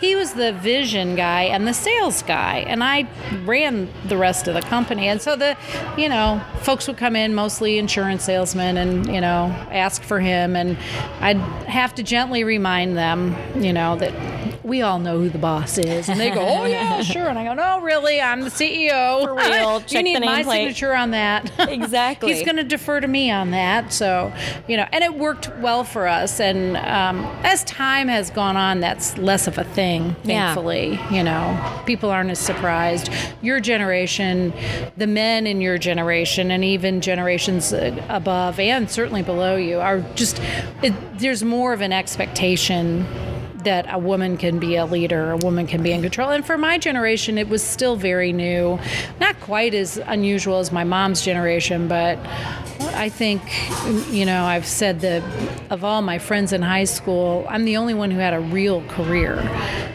he 0.00 0.16
was 0.16 0.32
the 0.32 0.52
vision 0.54 1.14
guy 1.14 1.42
and 1.42 1.68
the 1.68 1.72
sales 1.72 2.20
guy, 2.24 2.64
and 2.66 2.82
I 2.82 3.06
ran 3.44 3.88
the 4.08 4.16
rest 4.16 4.48
of 4.48 4.54
the 4.54 4.62
company. 4.62 5.06
And 5.06 5.22
so 5.22 5.36
the, 5.36 5.56
you 5.96 6.08
know, 6.08 6.42
folks 6.62 6.88
would 6.88 6.96
come 6.96 7.14
in, 7.14 7.32
mostly 7.32 7.78
insurance 7.78 8.24
salesmen, 8.24 8.76
and 8.76 9.06
you 9.06 9.20
know, 9.20 9.54
ask 9.70 10.02
for 10.02 10.18
him, 10.18 10.56
and 10.56 10.76
I'd 11.20 11.38
have 11.68 11.94
to 11.94 12.02
gently 12.02 12.42
remind 12.42 12.96
them, 12.96 13.36
you 13.54 13.72
know, 13.72 13.94
that 13.98 14.12
we 14.64 14.80
all 14.82 14.98
know 14.98 15.18
who 15.18 15.28
the 15.28 15.38
boss 15.38 15.78
is, 15.78 16.08
and 16.08 16.18
they 16.18 16.30
go, 16.30 16.40
"Oh 16.40 16.64
yeah, 16.64 17.02
sure," 17.14 17.28
and 17.28 17.38
I 17.38 17.44
go, 17.44 17.54
"No, 17.54 17.80
really, 17.80 18.20
I'm 18.20 18.40
the 18.40 18.50
CEO. 18.50 19.11
For 19.20 19.34
real. 19.34 19.82
you 19.88 20.02
need 20.02 20.16
the 20.16 20.20
my 20.20 20.42
nameplate." 20.42 20.52
signature 20.52 20.94
on 20.94 21.10
that." 21.12 21.50
Exactly. 21.72 22.32
He's 22.34 22.44
going 22.44 22.56
to 22.56 22.64
defer 22.64 23.00
to 23.00 23.08
me 23.08 23.30
on 23.30 23.50
that. 23.52 23.92
So, 23.92 24.32
you 24.68 24.76
know, 24.76 24.86
and 24.92 25.02
it 25.02 25.14
worked 25.14 25.48
well 25.58 25.84
for 25.84 26.06
us. 26.06 26.38
And 26.40 26.76
um, 26.76 27.24
as 27.44 27.64
time 27.64 28.08
has 28.08 28.30
gone 28.30 28.56
on, 28.56 28.80
that's 28.80 29.16
less 29.16 29.46
of 29.46 29.58
a 29.58 29.64
thing, 29.64 30.14
Yeah. 30.24 30.46
thankfully. 30.54 31.00
You 31.10 31.22
know, 31.22 31.82
people 31.86 32.10
aren't 32.10 32.30
as 32.30 32.38
surprised. 32.38 33.10
Your 33.42 33.58
generation, 33.60 34.52
the 34.96 35.06
men 35.06 35.46
in 35.46 35.60
your 35.60 35.78
generation, 35.78 36.50
and 36.50 36.64
even 36.64 37.00
generations 37.00 37.72
above 37.72 38.58
and 38.60 38.90
certainly 38.90 39.22
below 39.22 39.56
you 39.56 39.80
are 39.80 40.00
just, 40.14 40.40
it, 40.82 40.92
there's 41.18 41.42
more 41.42 41.72
of 41.72 41.80
an 41.80 41.92
expectation 41.92 43.06
that 43.64 43.86
a 43.92 43.98
woman 43.98 44.36
can 44.36 44.58
be 44.58 44.76
a 44.76 44.84
leader, 44.84 45.32
a 45.32 45.36
woman 45.36 45.66
can 45.66 45.82
be 45.82 45.92
in 45.92 46.02
control. 46.02 46.30
And 46.30 46.44
for 46.44 46.58
my 46.58 46.78
generation, 46.78 47.38
it 47.38 47.48
was 47.48 47.62
still 47.62 47.96
very 47.96 48.32
new. 48.32 48.78
Not 49.20 49.38
quite 49.40 49.74
as 49.74 49.98
unusual 49.98 50.58
as 50.58 50.72
my 50.72 50.84
mom's 50.84 51.22
generation, 51.22 51.88
but 51.88 52.18
I 52.94 53.08
think, 53.08 53.42
you 54.10 54.26
know, 54.26 54.44
I've 54.44 54.66
said 54.66 55.00
that 55.00 55.22
of 55.70 55.84
all 55.84 56.02
my 56.02 56.18
friends 56.18 56.52
in 56.52 56.62
high 56.62 56.84
school, 56.84 57.46
I'm 57.48 57.64
the 57.64 57.76
only 57.76 57.94
one 57.94 58.10
who 58.10 58.18
had 58.18 58.34
a 58.34 58.40
real 58.40 58.82
career. 58.88 59.40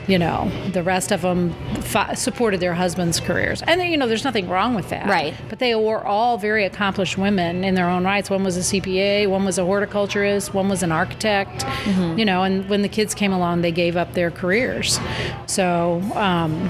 You 0.07 0.17
know, 0.17 0.49
the 0.71 0.83
rest 0.83 1.11
of 1.11 1.21
them 1.21 1.53
fi- 1.81 2.13
supported 2.13 2.59
their 2.59 2.73
husbands' 2.73 3.19
careers. 3.19 3.61
And, 3.63 3.81
you 3.83 3.97
know, 3.97 4.07
there's 4.07 4.23
nothing 4.23 4.47
wrong 4.47 4.73
with 4.73 4.89
that. 4.89 5.07
Right. 5.07 5.33
But 5.49 5.59
they 5.59 5.75
were 5.75 6.05
all 6.05 6.37
very 6.37 6.63
accomplished 6.63 7.17
women 7.17 7.63
in 7.63 7.75
their 7.75 7.89
own 7.89 8.05
rights. 8.05 8.29
One 8.29 8.43
was 8.43 8.55
a 8.55 8.61
CPA, 8.61 9.27
one 9.27 9.43
was 9.43 9.57
a 9.57 9.65
horticulturist, 9.65 10.53
one 10.53 10.69
was 10.69 10.81
an 10.83 10.91
architect. 10.91 11.65
You 11.87 12.25
know, 12.25 12.43
and 12.43 12.69
when 12.69 12.81
the 12.81 12.89
kids 12.89 13.13
came 13.13 13.33
along, 13.33 13.61
they 13.61 13.71
gave 13.71 13.97
up 13.97 14.13
their 14.13 14.31
careers. 14.31 14.99
So, 15.45 16.01
um, 16.15 16.69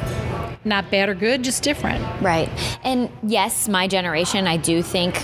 not 0.65 0.89
bad 0.91 1.10
or 1.10 1.15
good, 1.15 1.44
just 1.44 1.63
different. 1.63 2.03
Right. 2.22 2.50
And 2.84 3.10
yes, 3.24 3.67
my 3.70 3.88
generation, 3.88 4.48
I 4.48 4.58
do 4.58 4.82
think, 4.82 5.15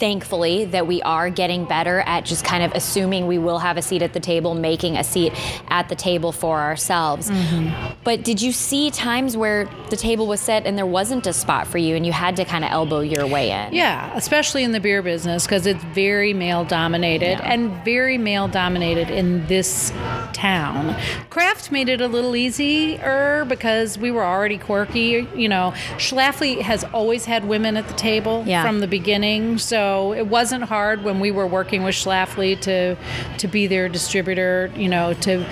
thankfully, 0.00 0.64
that 0.64 0.86
we 0.86 1.00
are 1.02 1.30
getting 1.30 1.64
better 1.66 2.00
at 2.00 2.24
just 2.24 2.44
kind 2.44 2.64
of 2.64 2.72
assuming 2.74 3.26
we 3.26 3.38
will 3.38 3.58
have 3.58 3.76
a 3.76 3.82
seat 3.82 4.02
at 4.02 4.14
the 4.14 4.20
table, 4.20 4.54
making 4.54 4.96
a 4.96 5.04
seat 5.04 5.32
at 5.68 5.88
the 5.88 5.94
table 5.94 6.32
for 6.32 6.58
ourselves. 6.58 7.30
Mm-hmm. 7.30 7.94
But 8.02 8.24
did 8.24 8.40
you 8.42 8.50
see 8.50 8.90
times 8.90 9.36
where 9.36 9.68
the 9.90 9.96
table 9.96 10.26
was 10.26 10.40
set 10.40 10.66
and 10.66 10.76
there 10.76 10.86
wasn't 10.86 11.26
a 11.26 11.32
spot 11.34 11.66
for 11.66 11.78
you 11.78 11.94
and 11.94 12.06
you 12.06 12.12
had 12.12 12.34
to 12.36 12.44
kind 12.44 12.64
of 12.64 12.70
elbow 12.72 13.00
your 13.00 13.26
way 13.26 13.50
in? 13.50 13.74
Yeah, 13.74 14.10
especially 14.16 14.64
in 14.64 14.72
the 14.72 14.80
beer 14.80 15.02
business 15.02 15.44
because 15.44 15.66
it's 15.66 15.84
very 15.84 16.32
male 16.32 16.64
dominated 16.64 17.38
and 17.44 17.70
very 17.84 18.16
male 18.16 18.48
dominated 18.48 19.10
in 19.10 19.46
this 19.46 19.90
town. 20.32 20.96
Craft 21.28 21.70
made 21.70 21.90
it 21.90 22.00
a 22.00 22.08
little 22.08 22.34
easier 22.34 23.44
because 23.48 23.98
we 23.98 24.10
were 24.10 24.24
already 24.24 24.56
quirky. 24.56 25.28
You 25.36 25.48
know, 25.50 25.72
Schlafly 25.98 26.62
has 26.62 26.84
always 26.94 27.26
had 27.26 27.46
women 27.46 27.76
at 27.76 27.86
the 27.86 27.94
table 27.94 28.44
Yeah. 28.46 28.62
from 28.62 28.80
the 28.80 28.86
beginning, 28.86 29.58
so 29.58 29.89
it 30.12 30.26
wasn't 30.26 30.64
hard 30.64 31.04
when 31.04 31.20
we 31.20 31.30
were 31.30 31.46
working 31.46 31.82
with 31.82 31.94
Schlafly 31.94 32.60
to 32.62 32.96
to 33.38 33.48
be 33.48 33.66
their 33.66 33.88
distributor. 33.88 34.72
You 34.76 34.88
know, 34.88 35.14
to 35.14 35.46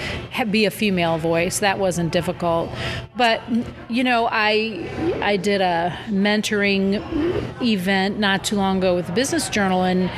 be 0.51 0.65
a 0.65 0.71
female 0.71 1.19
voice. 1.19 1.59
That 1.61 1.79
wasn't 1.79 2.13
difficult, 2.13 2.71
but 3.17 3.43
you 3.89 4.05
know, 4.05 4.29
I 4.31 4.89
I 5.23 5.37
did 5.37 5.61
a 5.61 5.97
mentoring 6.07 7.03
event 7.63 8.19
not 8.19 8.45
too 8.45 8.57
long 8.57 8.79
ago 8.79 8.95
with 8.95 9.07
the 9.07 9.13
Business 9.13 9.49
Journal, 9.49 9.83
and 9.85 10.11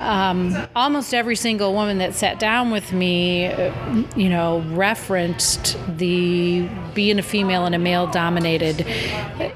um, 0.00 0.56
almost 0.76 1.12
every 1.12 1.36
single 1.36 1.72
woman 1.74 1.98
that 1.98 2.14
sat 2.14 2.38
down 2.38 2.70
with 2.70 2.92
me, 2.92 3.46
uh, 3.46 3.72
you 4.16 4.28
know, 4.28 4.60
referenced 4.68 5.76
the 5.98 6.68
being 6.94 7.18
a 7.18 7.22
female 7.22 7.66
in 7.66 7.74
a 7.74 7.78
male-dominated 7.78 8.86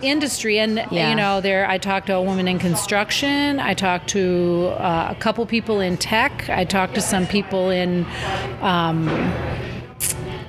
industry. 0.02 0.58
And 0.58 0.84
Yeah. 0.90 1.10
you 1.10 1.14
know, 1.16 1.40
there 1.40 1.68
I 1.68 1.78
talked 1.78 2.08
to 2.08 2.14
a 2.14 2.22
woman 2.22 2.48
in 2.48 2.58
construction. 2.58 3.60
I 3.60 3.74
talked 3.74 4.08
to 4.10 4.72
uh, 4.78 5.08
a 5.10 5.14
couple 5.20 5.46
people 5.46 5.80
in 5.80 5.96
tech. 5.96 6.48
I 6.50 6.64
talked 6.64 6.94
to 6.94 7.00
some 7.00 7.26
people 7.26 7.70
in. 7.70 8.04
Um, 8.60 9.08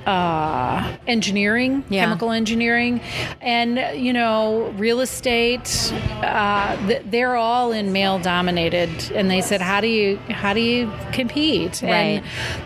uh, 0.06 0.96
engineering, 1.06 1.84
Yeah. 1.88 2.04
chemical 2.04 2.30
engineering, 2.30 3.00
and 3.40 3.78
you 3.96 4.12
know, 4.12 4.72
real 4.76 5.00
estate. 5.00 5.92
Uh, 6.22 6.76
they're 7.06 7.36
all 7.36 7.72
in 7.72 7.92
male 7.92 8.18
dominated, 8.18 8.90
and 9.14 9.30
they 9.30 9.40
said, 9.40 9.60
"How 9.60 9.80
do 9.80 9.86
you 9.88 10.18
how 10.30 10.52
do 10.52 10.60
you 10.60 10.90
compete?" 11.12 11.80
Right. 11.82 11.90
And, 11.90 12.24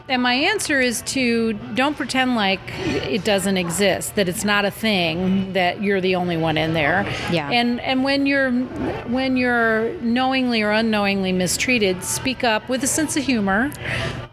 and 0.09 0.23
my 0.23 0.35
answer 0.35 0.80
is 0.80 1.02
to 1.02 1.52
don't 1.75 1.97
pretend 1.97 2.35
like 2.37 2.61
it 2.87 3.25
doesn't 3.25 3.57
exist, 3.57 4.14
that 4.16 4.28
it's 4.28 4.45
not 4.45 4.64
a 4.64 4.71
thing, 4.71 5.52
that 5.52 5.83
you're 5.83 6.00
the 6.00 6.14
only 6.16 6.37
one 6.37 6.57
in 6.57 6.75
there. 6.75 7.04
Yeah. 7.33 7.50
And 7.50 7.80
and 7.80 8.04
when 8.04 8.26
you're 8.26 8.50
when 8.50 9.37
you're 9.37 9.92
knowingly 10.00 10.62
or 10.62 10.71
unknowingly 10.73 11.33
mistreated, 11.33 12.02
speak 12.04 12.45
up 12.45 12.68
with 12.68 12.83
a 12.83 12.87
sense 12.87 13.16
of 13.16 13.25
humor, 13.25 13.71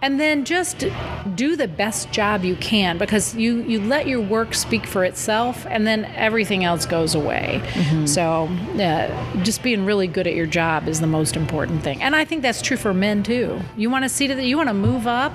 and 0.02 0.20
then 0.20 0.46
just 0.46 0.86
do 1.36 1.56
the 1.56 1.68
best 1.68 2.12
job 2.12 2.44
you 2.44 2.56
can 2.56 2.95
because 2.98 3.36
you 3.36 3.62
you 3.64 3.82
let 3.82 4.08
your 4.08 4.22
work 4.22 4.54
speak 4.54 4.86
for 4.86 5.04
itself, 5.04 5.66
and 5.70 5.86
then 5.86 6.06
everything 6.16 6.64
else 6.64 6.86
goes 6.86 7.16
away. 7.16 7.62
So 8.06 8.46
uh, 8.80 9.44
just 9.44 9.64
being 9.64 9.86
really 9.86 10.08
good 10.08 10.28
at 10.28 10.34
your 10.34 10.46
job 10.46 10.88
is 10.88 11.00
the 11.02 11.08
most 11.08 11.36
important 11.36 11.84
thing, 11.84 12.02
and 12.02 12.16
I 12.16 12.26
think 12.26 12.42
that's 12.42 12.62
true 12.62 12.78
for 12.78 12.94
men 12.94 13.24
too. 13.24 13.60
You 13.78 13.90
want 13.90 14.04
to 14.04 14.10
see 14.10 14.28
that 14.28 14.44
you 14.44 14.58
want 14.58 14.70
to 14.70 14.74
move 14.74 15.08
up, 15.08 15.34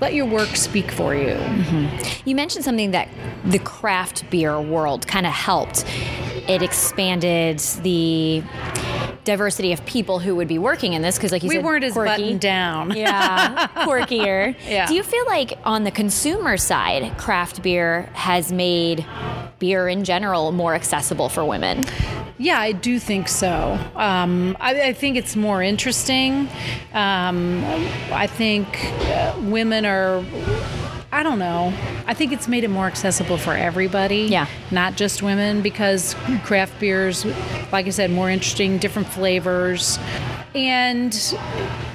let 0.00 0.14
your 0.14 0.26
work 0.26 0.56
speak 0.56 0.90
for 0.90 1.14
you. 1.14 1.38
You 2.24 2.34
mentioned 2.34 2.64
something 2.64 2.90
that 2.92 3.08
the 3.44 3.58
craft 3.58 4.28
beer 4.30 4.60
world 4.60 5.06
kind 5.06 5.26
of 5.26 5.32
helped. 5.32 5.84
It 6.48 6.62
expanded 6.62 7.58
the 7.82 8.42
diversity 9.24 9.72
of 9.72 9.84
people 9.86 10.18
who 10.18 10.34
would 10.36 10.48
be 10.48 10.58
working 10.58 10.92
in 10.94 11.02
this 11.02 11.16
because, 11.16 11.32
like 11.32 11.42
you 11.42 11.48
We 11.48 11.56
said, 11.56 11.64
we 11.64 11.68
weren't 11.68 11.84
as 11.84 11.92
quirky. 11.92 12.22
buttoned 12.22 12.40
down. 12.40 12.90
Yeah, 12.96 13.68
quirkier. 13.86 14.54
Yeah. 14.68 14.86
Do 14.86 14.94
you 14.94 15.02
feel 15.02 15.24
like 15.26 15.58
on 15.64 15.84
the 15.84 15.90
consumer 15.90 16.56
side, 16.56 17.16
craft 17.18 17.62
beer 17.62 18.08
has 18.14 18.52
made 18.52 19.04
beer 19.58 19.88
in 19.88 20.04
general 20.04 20.52
more 20.52 20.74
accessible 20.74 21.28
for 21.28 21.44
women? 21.44 21.84
Yeah, 22.38 22.58
I 22.58 22.72
do 22.72 22.98
think 22.98 23.28
so. 23.28 23.78
Um, 23.96 24.56
I, 24.60 24.80
I, 24.88 24.92
think 24.94 25.18
it's 25.18 25.36
more 25.36 25.62
interesting. 25.62 26.48
Um, 26.94 27.62
I 28.10 28.26
think 28.26 28.66
uh, 29.04 29.38
women 29.42 29.84
are. 29.84 30.24
I 31.12 31.22
don't 31.22 31.38
know. 31.38 31.72
I 32.06 32.14
think 32.14 32.32
it's 32.32 32.46
made 32.46 32.62
it 32.62 32.68
more 32.68 32.86
accessible 32.86 33.36
for 33.36 33.52
everybody. 33.52 34.22
Yeah. 34.22 34.46
Not 34.70 34.96
just 34.96 35.22
women 35.22 35.60
because 35.60 36.14
craft 36.44 36.78
beers, 36.78 37.24
like 37.72 37.86
I 37.86 37.90
said, 37.90 38.10
more 38.10 38.30
interesting, 38.30 38.78
different 38.78 39.08
flavors 39.08 39.98
and 40.54 41.12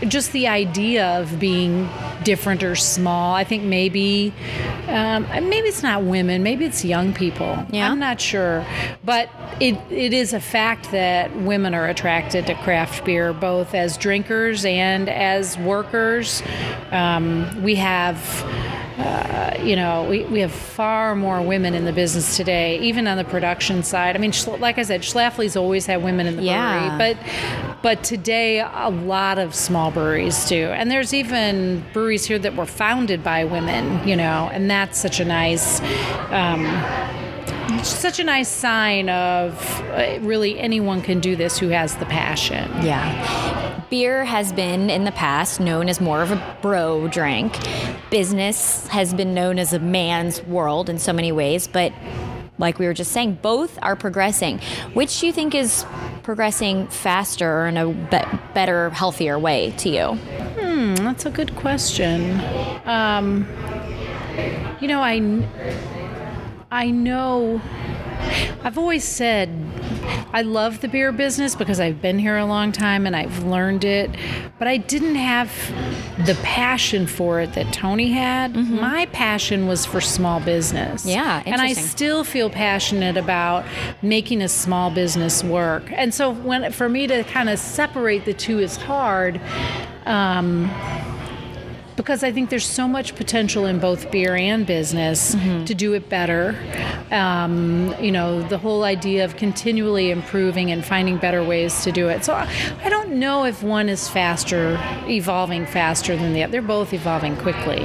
just 0.07 0.31
the 0.31 0.47
idea 0.47 1.19
of 1.19 1.39
being 1.39 1.89
different 2.23 2.63
or 2.63 2.75
small. 2.75 3.35
I 3.35 3.43
think 3.43 3.63
maybe 3.63 4.33
um, 4.87 5.23
maybe 5.23 5.67
it's 5.67 5.83
not 5.83 6.03
women, 6.03 6.43
maybe 6.43 6.65
it's 6.65 6.85
young 6.85 7.13
people. 7.13 7.65
Yeah. 7.71 7.89
I'm 7.89 7.99
not 7.99 8.21
sure, 8.21 8.65
but 9.03 9.29
it 9.59 9.77
it 9.89 10.13
is 10.13 10.33
a 10.33 10.39
fact 10.39 10.91
that 10.91 11.35
women 11.37 11.73
are 11.73 11.87
attracted 11.87 12.47
to 12.47 12.55
craft 12.55 13.05
beer 13.05 13.33
both 13.33 13.73
as 13.73 13.97
drinkers 13.97 14.65
and 14.65 15.09
as 15.09 15.57
workers. 15.57 16.41
Um, 16.91 17.61
we 17.61 17.75
have 17.75 18.17
uh, 18.97 19.57
you 19.61 19.75
know, 19.75 20.07
we, 20.09 20.23
we 20.25 20.39
have 20.39 20.51
far 20.51 21.15
more 21.15 21.41
women 21.41 21.73
in 21.73 21.85
the 21.85 21.91
business 21.91 22.37
today, 22.37 22.79
even 22.79 23.07
on 23.07 23.17
the 23.17 23.25
production 23.25 23.83
side. 23.83 24.15
I 24.15 24.19
mean, 24.19 24.31
like 24.59 24.77
I 24.77 24.83
said, 24.83 25.01
Schlafly's 25.01 25.57
always 25.57 25.85
had 25.85 26.01
women 26.01 26.27
in 26.27 26.37
the 26.37 26.43
yeah. 26.43 26.97
brewery, 26.97 27.15
but 27.15 27.81
but 27.81 28.03
today 28.03 28.59
a 28.59 28.89
lot 28.89 29.37
of 29.37 29.53
small 29.53 29.91
breweries 29.91 30.45
do, 30.45 30.67
and 30.67 30.89
there's 30.89 31.13
even 31.13 31.83
breweries 31.93 32.25
here 32.25 32.39
that 32.39 32.55
were 32.55 32.65
founded 32.65 33.23
by 33.23 33.43
women, 33.43 34.07
you 34.07 34.15
know, 34.15 34.49
and 34.53 34.69
that's 34.69 34.97
such 34.97 35.19
a 35.19 35.25
nice. 35.25 35.81
Um, 36.31 36.65
such 37.83 38.19
a 38.19 38.23
nice 38.23 38.47
sign 38.47 39.09
of 39.09 39.81
uh, 39.91 40.17
really 40.21 40.57
anyone 40.59 41.01
can 41.01 41.19
do 41.19 41.35
this 41.35 41.57
who 41.57 41.67
has 41.69 41.95
the 41.97 42.05
passion. 42.05 42.71
Yeah. 42.83 43.64
Beer 43.89 44.25
has 44.25 44.51
been 44.51 44.89
in 44.89 45.03
the 45.03 45.11
past 45.11 45.59
known 45.59 45.89
as 45.89 46.01
more 46.01 46.21
of 46.21 46.31
a 46.31 46.57
bro 46.61 47.07
drink. 47.07 47.55
Business 48.09 48.87
has 48.87 49.13
been 49.13 49.33
known 49.33 49.59
as 49.59 49.73
a 49.73 49.79
man's 49.79 50.41
world 50.43 50.89
in 50.89 50.97
so 50.97 51.13
many 51.13 51.31
ways, 51.31 51.67
but 51.67 51.93
like 52.57 52.79
we 52.79 52.87
were 52.87 52.93
just 52.93 53.11
saying, 53.11 53.39
both 53.41 53.77
are 53.81 53.95
progressing. 53.95 54.59
Which 54.93 55.19
do 55.19 55.27
you 55.27 55.33
think 55.33 55.53
is 55.53 55.85
progressing 56.23 56.87
faster 56.87 57.61
or 57.61 57.67
in 57.67 57.77
a 57.77 57.89
be- 57.89 58.37
better, 58.53 58.89
healthier 58.89 59.37
way 59.37 59.71
to 59.77 59.89
you? 59.89 60.05
Hmm, 60.59 60.95
that's 60.95 61.25
a 61.25 61.29
good 61.29 61.55
question. 61.55 62.41
Um, 62.85 63.47
you 64.79 64.87
know, 64.87 65.01
I 65.01 65.45
I 66.71 66.89
know 66.89 67.61
I've 68.63 68.77
always 68.77 69.03
said 69.03 69.49
I 70.33 70.41
love 70.41 70.81
the 70.81 70.87
beer 70.87 71.11
business 71.11 71.55
because 71.55 71.79
I've 71.79 72.01
been 72.01 72.19
here 72.19 72.37
a 72.37 72.45
long 72.45 72.71
time 72.71 73.05
and 73.05 73.15
I've 73.15 73.43
learned 73.43 73.83
it, 73.83 74.09
but 74.59 74.67
I 74.67 74.77
didn't 74.77 75.15
have 75.15 75.49
the 76.25 76.37
passion 76.43 77.07
for 77.07 77.39
it 77.41 77.53
that 77.53 77.71
Tony 77.73 78.11
had. 78.11 78.53
Mm-hmm. 78.53 78.79
My 78.79 79.05
passion 79.07 79.67
was 79.67 79.85
for 79.85 80.01
small 80.01 80.39
business. 80.39 81.05
Yeah, 81.05 81.43
and 81.45 81.61
I 81.61 81.73
still 81.73 82.23
feel 82.23 82.49
passionate 82.49 83.17
about 83.17 83.65
making 84.01 84.41
a 84.41 84.49
small 84.49 84.91
business 84.91 85.43
work. 85.43 85.83
And 85.91 86.13
so 86.13 86.33
when 86.33 86.71
for 86.71 86.89
me 86.89 87.07
to 87.07 87.23
kind 87.23 87.49
of 87.49 87.59
separate 87.59 88.25
the 88.25 88.33
two 88.33 88.59
is 88.59 88.77
hard. 88.77 89.39
Um, 90.05 90.69
because 91.95 92.23
I 92.23 92.31
think 92.31 92.49
there's 92.49 92.65
so 92.65 92.87
much 92.87 93.15
potential 93.15 93.65
in 93.65 93.79
both 93.79 94.11
beer 94.11 94.35
and 94.35 94.65
business 94.65 95.35
mm-hmm. 95.35 95.65
to 95.65 95.73
do 95.73 95.93
it 95.93 96.09
better. 96.09 96.55
Um, 97.11 97.95
you 97.99 98.11
know, 98.11 98.41
the 98.47 98.57
whole 98.57 98.83
idea 98.83 99.25
of 99.25 99.37
continually 99.37 100.11
improving 100.11 100.71
and 100.71 100.83
finding 100.83 101.17
better 101.17 101.43
ways 101.43 101.83
to 101.83 101.91
do 101.91 102.09
it. 102.09 102.25
So 102.25 102.33
I 102.33 102.89
don't 102.89 103.11
know 103.11 103.45
if 103.45 103.63
one 103.63 103.89
is 103.89 104.07
faster, 104.07 104.77
evolving 105.07 105.65
faster 105.65 106.15
than 106.15 106.33
the 106.33 106.43
other. 106.43 106.51
They're 106.53 106.61
both 106.61 106.93
evolving 106.93 107.35
quickly. 107.37 107.79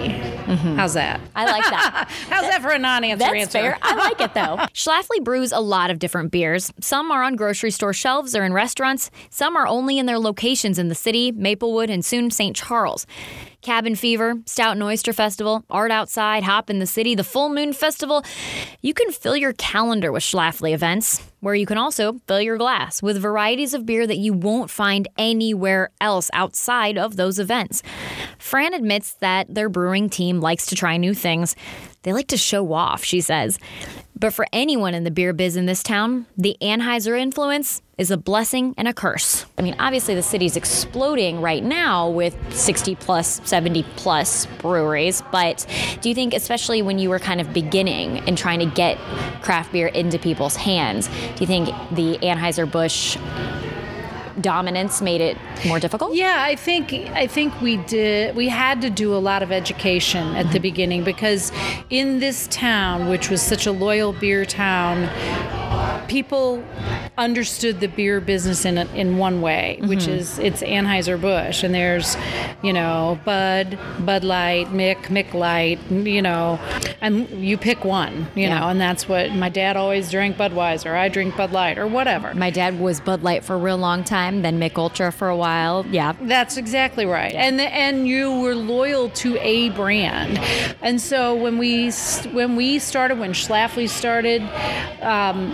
Mm-hmm. 0.51 0.77
How's 0.77 0.95
that? 0.95 1.21
I 1.35 1.45
like 1.47 1.65
that. 1.65 2.09
How's 2.29 2.43
that, 2.43 2.51
that 2.51 2.63
for 2.63 2.71
a 2.71 2.79
non-answer 2.79 3.19
that's 3.19 3.35
answer? 3.35 3.59
fair. 3.59 3.79
I 3.83 3.97
like 3.97 4.21
it 4.21 4.35
though. 4.35 4.41
Schlafly 4.75 5.23
brews 5.23 5.53
a 5.53 5.61
lot 5.61 5.91
of 5.91 5.99
different 5.99 6.31
beers. 6.31 6.73
Some 6.81 7.11
are 7.11 7.23
on 7.23 7.37
grocery 7.37 7.71
store 7.71 7.93
shelves 7.93 8.35
or 8.35 8.45
in 8.45 8.53
restaurants. 8.53 9.11
Some 9.31 9.57
are 9.57 9.67
only 9.67 9.99
in 9.99 10.07
their 10.07 10.19
locations 10.19 10.79
in 10.79 10.89
the 10.89 10.95
city, 10.95 11.33
Maplewood, 11.33 11.91
and 11.91 12.05
soon 12.05 12.31
St. 12.31 12.57
Charles. 12.57 13.07
Cabin 13.63 13.95
Fever, 13.95 14.37
Stout 14.47 14.73
and 14.73 14.83
Oyster 14.83 15.13
Festival, 15.13 15.65
Art 15.69 15.91
Outside, 15.91 16.43
Hop 16.45 16.71
in 16.71 16.79
the 16.79 16.87
City, 16.87 17.15
the 17.15 17.25
Full 17.25 17.51
Moon 17.51 17.73
Festival. 17.73 18.25
You 18.81 18.95
can 18.95 19.13
fill 19.13 19.37
your 19.37 19.53
calendar 19.53 20.11
with 20.13 20.23
Schlafly 20.23 20.73
events, 20.73 21.21
where 21.41 21.55
you 21.55 21.67
can 21.67 21.77
also 21.77 22.21
fill 22.27 22.41
your 22.41 22.57
glass 22.57 23.03
with 23.03 23.21
varieties 23.21 23.75
of 23.75 23.85
beer 23.85 24.07
that 24.07 24.17
you 24.17 24.33
won't 24.33 24.71
find 24.71 25.09
anywhere 25.19 25.91
else 26.01 26.31
outside 26.33 26.97
of 26.97 27.17
those 27.17 27.39
events. 27.39 27.83
Fran 28.39 28.73
admits 28.73 29.15
that 29.15 29.55
their 29.55 29.69
brewing 29.69 30.09
team 30.09 30.41
likes 30.41 30.67
to 30.67 30.75
try 30.75 30.97
new 30.97 31.13
things. 31.13 31.55
They 32.03 32.15
like 32.15 32.29
to 32.29 32.39
show 32.39 32.73
off, 32.73 33.05
she 33.05 33.21
says. 33.21 33.59
But 34.21 34.35
for 34.35 34.47
anyone 34.53 34.93
in 34.93 35.05
the 35.05 35.11
beer 35.11 35.33
biz 35.33 35.57
in 35.57 35.65
this 35.65 35.83
town, 35.83 36.27
the 36.37 36.55
Anheuser 36.61 37.19
influence 37.19 37.81
is 37.97 38.11
a 38.11 38.19
blessing 38.19 38.75
and 38.77 38.87
a 38.87 38.93
curse. 38.93 39.47
I 39.57 39.63
mean, 39.63 39.75
obviously, 39.79 40.15
the 40.15 40.23
city's 40.23 40.57
exploding 40.57 41.41
right 41.41 41.65
now 41.65 42.11
with 42.11 42.37
60 42.55 42.97
plus, 42.97 43.41
70 43.45 43.83
plus 43.97 44.45
breweries. 44.59 45.23
But 45.33 45.67
do 46.03 46.11
you 46.11 46.15
think, 46.15 46.35
especially 46.35 46.83
when 46.83 46.99
you 46.99 47.09
were 47.09 47.19
kind 47.19 47.41
of 47.41 47.55
beginning 47.55 48.19
and 48.29 48.37
trying 48.37 48.59
to 48.59 48.67
get 48.67 48.99
craft 49.41 49.73
beer 49.73 49.87
into 49.87 50.19
people's 50.19 50.57
hands, 50.57 51.09
do 51.09 51.41
you 51.41 51.47
think 51.47 51.69
the 51.93 52.19
Anheuser-Busch 52.19 53.17
dominance 54.41 55.01
made 55.01 55.21
it 55.21 55.37
more 55.67 55.79
difficult? 55.81 56.15
Yeah, 56.15 56.37
I 56.39 56.57
think 56.57 56.93
I 56.93 57.27
think 57.27 57.61
we 57.61 57.77
did 57.79 58.37
we 58.37 58.49
had 58.49 58.81
to 58.83 58.91
do 58.91 59.15
a 59.15 59.19
lot 59.19 59.43
of 59.43 59.53
education 59.53 60.37
at 60.37 60.53
the 60.53 60.59
beginning 60.59 61.05
because 61.05 61.53
in 61.91 62.21
this 62.21 62.47
town, 62.49 63.09
which 63.09 63.31
was 63.31 63.43
such 63.43 63.67
a 63.67 63.73
loyal 63.73 64.13
beer 64.13 64.45
town, 64.45 65.09
people 66.09 66.63
understood 67.17 67.81
the 67.81 67.87
beer 67.87 68.21
business 68.21 68.65
in 68.65 68.79
in 68.79 69.19
one 69.19 69.41
way, 69.41 69.77
mm-hmm. 69.79 69.89
which 69.89 70.07
is 70.07 70.39
it's 70.39 70.63
Anheuser 70.63 71.21
Busch, 71.21 71.63
and 71.63 71.75
there's, 71.75 72.17
you 72.63 72.73
know, 72.73 73.19
Bud, 73.25 73.79
Bud 74.01 74.25
Light, 74.25 74.73
Mich, 74.73 75.11
Mich 75.11 75.33
Light, 75.35 75.79
you 75.91 76.23
know, 76.23 76.59
and 77.01 77.29
you 77.45 77.57
pick 77.57 77.85
one, 77.85 78.27
you 78.35 78.43
yeah. 78.43 78.59
know, 78.59 78.69
and 78.69 78.81
that's 78.81 79.09
what 79.09 79.33
my 79.33 79.49
dad 79.49 79.77
always 79.77 80.11
drank 80.11 80.37
Budweiser. 80.37 80.95
I 80.97 81.09
drink 81.09 81.37
Bud 81.37 81.53
Light 81.53 81.79
or 81.79 81.87
whatever. 81.87 82.35
My 82.35 82.51
dad 82.51 82.81
was 82.81 83.01
Bud 83.01 83.23
Light 83.23 83.45
for 83.45 83.55
a 83.55 83.59
real 83.59 83.79
long 83.79 84.03
time, 84.03 84.20
then 84.43 84.59
Mich 84.59 84.77
Ultra 84.77 85.11
for 85.13 85.29
a 85.29 85.37
while. 85.37 85.85
Yeah, 85.91 86.13
that's 86.21 86.57
exactly 86.57 87.07
right. 87.07 87.33
Yeah. 87.33 87.45
And 87.47 87.59
the, 87.59 87.65
and 87.65 88.07
you 88.07 88.41
were 88.41 88.55
loyal 88.55 89.11
to 89.11 89.37
a 89.39 89.71
brand, 89.71 90.39
and 90.83 91.01
so 91.01 91.35
when 91.35 91.59
we 91.59 91.91
when 92.33 92.57
we 92.57 92.79
started, 92.79 93.19
when 93.19 93.33
Schlafly 93.33 93.89
started, 93.89 94.43
um, 95.03 95.51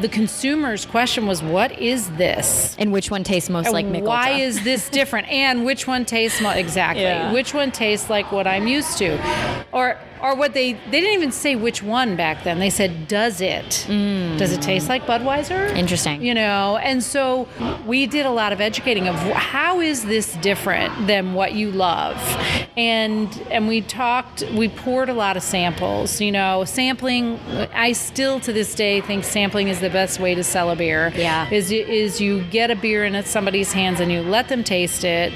the 0.00 0.08
consumer's 0.08 0.84
question 0.86 1.26
was, 1.26 1.42
"What 1.42 1.72
is 1.78 2.10
this?" 2.16 2.76
And 2.78 2.92
which 2.92 3.10
one 3.10 3.24
tastes 3.24 3.48
most 3.50 3.66
and 3.66 3.74
like 3.74 3.86
Mich 3.86 4.02
Why 4.02 4.32
Ultra? 4.32 4.46
is 4.46 4.64
this 4.64 4.88
different? 4.88 5.28
and 5.28 5.64
which 5.64 5.86
one 5.86 6.04
tastes 6.04 6.40
most 6.40 6.56
exactly? 6.66 7.02
Yeah. 7.04 7.32
Which 7.32 7.54
one 7.54 7.70
tastes 7.70 8.10
like 8.10 8.32
what 8.32 8.46
I'm 8.46 8.66
used 8.66 8.98
to? 8.98 9.18
Or 9.72 9.98
or 10.22 10.34
what 10.36 10.54
they 10.54 10.72
they 10.72 11.00
didn't 11.00 11.14
even 11.14 11.32
say 11.32 11.56
which 11.56 11.82
one 11.82 12.16
back 12.16 12.44
then. 12.44 12.58
They 12.58 12.70
said, 12.70 13.08
"Does 13.08 13.40
it? 13.40 13.86
Mm. 13.88 14.38
Does 14.38 14.52
it 14.52 14.62
taste 14.62 14.88
like 14.88 15.06
Budweiser?" 15.06 15.76
Interesting. 15.76 16.22
You 16.22 16.34
know, 16.34 16.78
and 16.78 17.02
so 17.02 17.48
we 17.86 18.06
did 18.06 18.24
a 18.24 18.30
lot 18.30 18.52
of 18.52 18.60
educating 18.60 19.08
of 19.08 19.16
how 19.16 19.80
is 19.80 20.04
this 20.04 20.34
different 20.36 21.06
than 21.06 21.34
what 21.34 21.54
you 21.54 21.70
love, 21.70 22.16
and 22.76 23.28
and 23.50 23.68
we 23.68 23.80
talked. 23.80 24.42
We 24.54 24.68
poured 24.68 25.08
a 25.08 25.14
lot 25.14 25.36
of 25.36 25.42
samples. 25.42 26.20
You 26.20 26.32
know, 26.32 26.64
sampling. 26.64 27.38
I 27.74 27.92
still 27.92 28.38
to 28.40 28.52
this 28.52 28.74
day 28.74 29.00
think 29.00 29.24
sampling 29.24 29.68
is 29.68 29.80
the 29.80 29.90
best 29.90 30.20
way 30.20 30.34
to 30.34 30.44
sell 30.44 30.70
a 30.70 30.76
beer. 30.76 31.12
Yeah. 31.16 31.50
Is 31.50 31.72
is 31.72 32.20
you 32.20 32.42
get 32.44 32.70
a 32.70 32.76
beer 32.76 33.04
in 33.04 33.22
somebody's 33.24 33.72
hands 33.72 34.00
and 34.00 34.12
you 34.12 34.22
let 34.22 34.48
them 34.48 34.62
taste 34.64 35.04
it 35.04 35.32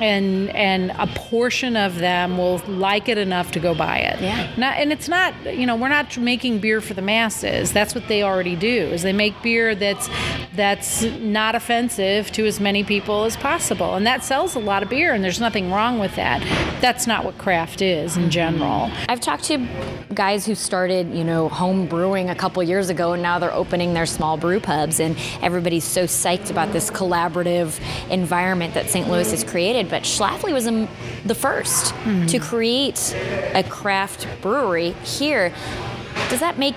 and 0.00 0.50
and 0.50 0.90
a 0.92 1.06
portion 1.06 1.76
of 1.76 1.98
them 1.98 2.38
will 2.38 2.58
like 2.68 3.08
it 3.08 3.18
enough 3.18 3.50
to 3.52 3.60
go 3.60 3.74
buy 3.74 3.98
it. 3.98 4.20
Yeah. 4.20 4.52
Not, 4.56 4.76
and 4.76 4.92
it's 4.92 5.08
not 5.08 5.34
you 5.56 5.66
know 5.66 5.76
we're 5.76 5.88
not 5.88 6.16
making 6.16 6.60
beer 6.60 6.80
for 6.80 6.94
the 6.94 7.02
masses. 7.02 7.72
That's 7.72 7.94
what 7.94 8.08
they 8.08 8.22
already 8.22 8.56
do. 8.56 8.68
Is 8.68 9.02
they 9.02 9.12
make 9.12 9.40
beer 9.42 9.74
that's 9.74 10.08
that's 10.54 11.02
not 11.02 11.54
offensive 11.54 12.30
to 12.32 12.46
as 12.46 12.60
many 12.60 12.84
people 12.84 13.24
as 13.24 13.36
possible, 13.36 13.94
and 13.94 14.06
that 14.06 14.24
sells 14.24 14.54
a 14.54 14.60
lot 14.60 14.82
of 14.82 14.88
beer. 14.88 15.14
And 15.14 15.22
there's 15.22 15.40
nothing 15.40 15.70
wrong 15.70 15.98
with 15.98 16.14
that. 16.16 16.40
That's 16.80 17.06
not 17.06 17.24
what 17.24 17.38
craft 17.38 17.82
is 17.82 18.16
in 18.16 18.24
mm-hmm. 18.24 18.30
general. 18.30 18.90
I've 19.08 19.20
talked 19.20 19.44
to 19.44 19.66
guys 20.14 20.46
who 20.46 20.54
started 20.54 21.14
you 21.14 21.24
know 21.24 21.48
home 21.48 21.86
brewing 21.86 22.30
a 22.30 22.34
couple 22.34 22.62
years 22.62 22.90
ago, 22.90 23.12
and 23.12 23.22
now 23.22 23.38
they're 23.38 23.52
opening 23.52 23.94
their 23.94 24.06
small 24.06 24.36
brew 24.36 24.60
pubs, 24.60 25.00
and 25.00 25.16
everybody's 25.42 25.84
so 25.84 26.04
psyched 26.04 26.50
about 26.50 26.72
this 26.72 26.90
collaborative 26.90 27.80
environment 28.10 28.74
that 28.74 28.90
St. 28.90 29.08
Louis 29.08 29.30
has 29.30 29.44
created 29.44 29.87
but 29.88 30.02
Schlafly 30.02 30.52
was 30.52 30.64
the 31.24 31.34
1st 31.34 31.92
mm-hmm. 31.92 32.26
to 32.26 32.38
create 32.38 33.14
a 33.54 33.64
craft 33.68 34.26
brewery 34.40 34.92
here. 35.04 35.52
Does 36.28 36.40
that 36.40 36.58
make 36.58 36.74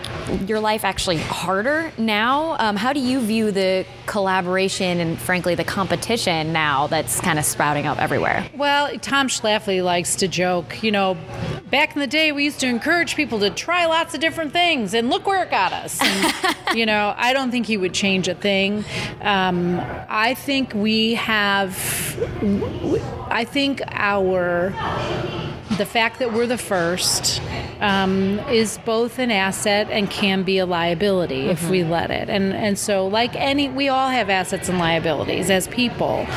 your 0.47 0.59
life 0.59 0.85
actually 0.85 1.17
harder 1.17 1.91
now? 1.97 2.55
Um, 2.59 2.75
how 2.75 2.93
do 2.93 2.99
you 2.99 3.19
view 3.19 3.51
the 3.51 3.85
collaboration 4.05 4.99
and, 4.99 5.19
frankly, 5.19 5.55
the 5.55 5.63
competition 5.63 6.53
now 6.53 6.87
that's 6.87 7.19
kind 7.19 7.37
of 7.37 7.45
sprouting 7.45 7.85
up 7.85 7.99
everywhere? 7.99 8.47
Well, 8.55 8.97
Tom 8.99 9.27
Schlafly 9.27 9.83
likes 9.83 10.15
to 10.17 10.27
joke. 10.27 10.81
You 10.83 10.91
know, 10.91 11.17
back 11.69 11.95
in 11.95 11.99
the 11.99 12.07
day, 12.07 12.31
we 12.31 12.43
used 12.43 12.59
to 12.61 12.67
encourage 12.67 13.15
people 13.15 13.39
to 13.39 13.49
try 13.49 13.85
lots 13.85 14.13
of 14.13 14.21
different 14.21 14.53
things, 14.53 14.93
and 14.93 15.09
look 15.09 15.27
where 15.27 15.43
it 15.43 15.51
got 15.51 15.73
us. 15.73 15.99
And, 16.01 16.33
you 16.77 16.85
know, 16.85 17.13
I 17.17 17.33
don't 17.33 17.51
think 17.51 17.65
he 17.65 17.77
would 17.77 17.93
change 17.93 18.27
a 18.27 18.35
thing. 18.35 18.85
Um, 19.21 19.81
I 20.07 20.33
think 20.33 20.73
we 20.73 21.15
have. 21.15 21.77
I 23.29 23.45
think 23.45 23.81
our 23.87 24.73
the 25.81 25.85
fact 25.87 26.19
that 26.19 26.31
we're 26.31 26.45
the 26.45 26.59
first 26.59 27.41
um, 27.79 28.37
is 28.51 28.77
both 28.85 29.17
an 29.17 29.31
asset 29.31 29.87
and 29.89 30.11
can 30.11 30.43
be 30.43 30.59
a 30.59 30.65
liability 30.67 31.47
if 31.47 31.71
we 31.71 31.83
let 31.83 32.11
it. 32.11 32.29
And 32.29 32.53
and 32.53 32.77
so, 32.77 33.07
like 33.07 33.35
any, 33.35 33.67
we 33.67 33.89
all 33.89 34.09
have 34.09 34.29
assets 34.29 34.69
and 34.69 34.77
liabilities 34.77 35.49
as 35.49 35.67
people, 35.67 36.27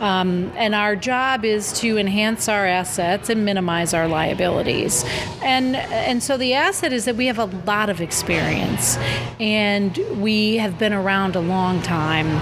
um, 0.00 0.50
and 0.56 0.74
our 0.74 0.96
job 0.96 1.44
is 1.44 1.78
to 1.80 1.98
enhance 1.98 2.48
our 2.48 2.66
assets 2.66 3.28
and 3.28 3.44
minimize 3.44 3.92
our 3.92 4.08
liabilities. 4.08 5.04
And 5.42 5.76
and 5.76 6.22
so 6.22 6.38
the 6.38 6.54
asset 6.54 6.90
is 6.94 7.04
that 7.04 7.16
we 7.16 7.26
have 7.26 7.38
a 7.38 7.50
lot 7.66 7.90
of 7.90 8.00
experience, 8.00 8.96
and 9.38 9.94
we 10.16 10.56
have 10.56 10.78
been 10.78 10.94
around 10.94 11.36
a 11.36 11.40
long 11.40 11.82
time 11.82 12.40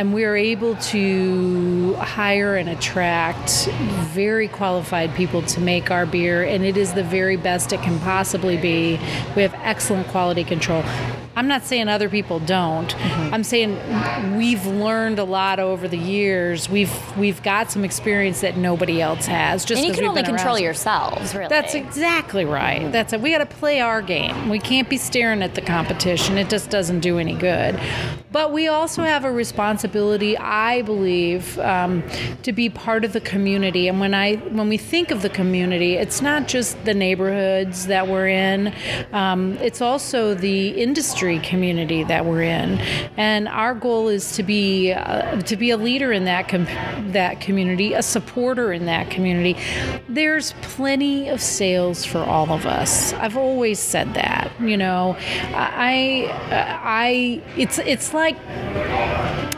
and 0.00 0.14
we're 0.14 0.34
able 0.34 0.76
to 0.76 1.92
hire 1.96 2.56
and 2.56 2.70
attract 2.70 3.66
very 4.14 4.48
qualified 4.48 5.14
people 5.14 5.42
to 5.42 5.60
make 5.60 5.90
our 5.90 6.06
beer 6.06 6.42
and 6.42 6.64
it 6.64 6.78
is 6.78 6.94
the 6.94 7.04
very 7.04 7.36
best 7.36 7.70
it 7.70 7.82
can 7.82 8.00
possibly 8.00 8.56
be. 8.56 8.98
We 9.36 9.42
have 9.42 9.52
excellent 9.56 10.08
quality 10.08 10.42
control 10.42 10.82
i'm 11.40 11.48
not 11.48 11.64
saying 11.64 11.88
other 11.88 12.10
people 12.10 12.38
don't. 12.40 12.94
Mm-hmm. 12.94 13.34
i'm 13.34 13.44
saying 13.44 13.70
we've 14.36 14.66
learned 14.66 15.18
a 15.18 15.24
lot 15.24 15.58
over 15.58 15.88
the 15.88 15.98
years. 15.98 16.68
We've 16.68 17.16
we've 17.16 17.42
got 17.42 17.70
some 17.70 17.84
experience 17.84 18.40
that 18.40 18.56
nobody 18.56 19.00
else 19.00 19.26
has 19.26 19.64
just 19.64 19.82
and 19.82 19.88
you 19.88 19.94
can 19.94 20.08
only 20.08 20.22
control 20.22 20.54
around. 20.54 20.64
yourselves 20.64 21.34
really. 21.34 21.48
That's 21.48 21.74
exactly 21.74 22.44
right. 22.44 22.90
That's 22.92 23.12
it 23.12 23.20
we 23.20 23.30
got 23.30 23.38
to 23.38 23.46
play 23.46 23.80
our 23.80 24.02
game. 24.02 24.48
We 24.48 24.58
can't 24.58 24.88
be 24.88 24.96
staring 24.96 25.42
at 25.42 25.54
the 25.54 25.60
competition. 25.60 26.38
It 26.38 26.48
just 26.48 26.70
doesn't 26.70 27.00
do 27.00 27.18
any 27.18 27.34
good. 27.34 27.80
But 28.32 28.52
we 28.52 28.68
also 28.68 29.02
have 29.02 29.24
a 29.24 29.32
responsibility, 29.32 30.38
I 30.38 30.82
believe, 30.82 31.58
um, 31.58 32.02
to 32.42 32.52
be 32.52 32.68
part 32.68 33.04
of 33.04 33.12
the 33.12 33.20
community. 33.20 33.88
And 33.88 33.98
when 33.98 34.14
I 34.14 34.36
when 34.36 34.68
we 34.68 34.76
think 34.76 35.10
of 35.10 35.22
the 35.22 35.30
community, 35.30 35.94
it's 35.94 36.20
not 36.20 36.48
just 36.48 36.82
the 36.84 36.94
neighborhoods 36.94 37.86
that 37.86 38.06
we're 38.06 38.28
in; 38.28 38.74
um, 39.12 39.58
it's 39.58 39.80
also 39.80 40.34
the 40.34 40.68
industry 40.70 41.29
community 41.38 42.04
that 42.04 42.24
we're 42.24 42.42
in. 42.42 42.78
And 43.16 43.48
our 43.48 43.74
goal 43.74 44.08
is 44.08 44.32
to 44.36 44.42
be 44.42 44.92
uh, 44.92 45.40
to 45.42 45.56
be 45.56 45.70
a 45.70 45.76
leader 45.76 46.12
in 46.12 46.24
that 46.24 46.48
com- 46.48 46.66
that 47.12 47.40
community, 47.40 47.94
a 47.94 48.02
supporter 48.02 48.72
in 48.72 48.86
that 48.86 49.10
community. 49.10 49.56
There's 50.08 50.52
plenty 50.62 51.28
of 51.28 51.40
sales 51.40 52.04
for 52.04 52.18
all 52.18 52.50
of 52.50 52.66
us. 52.66 53.12
I've 53.14 53.36
always 53.36 53.78
said 53.78 54.14
that. 54.14 54.50
You 54.60 54.76
know, 54.76 55.16
I 55.54 56.28
I 56.82 57.42
it's 57.56 57.78
it's 57.78 58.12
like 58.12 58.36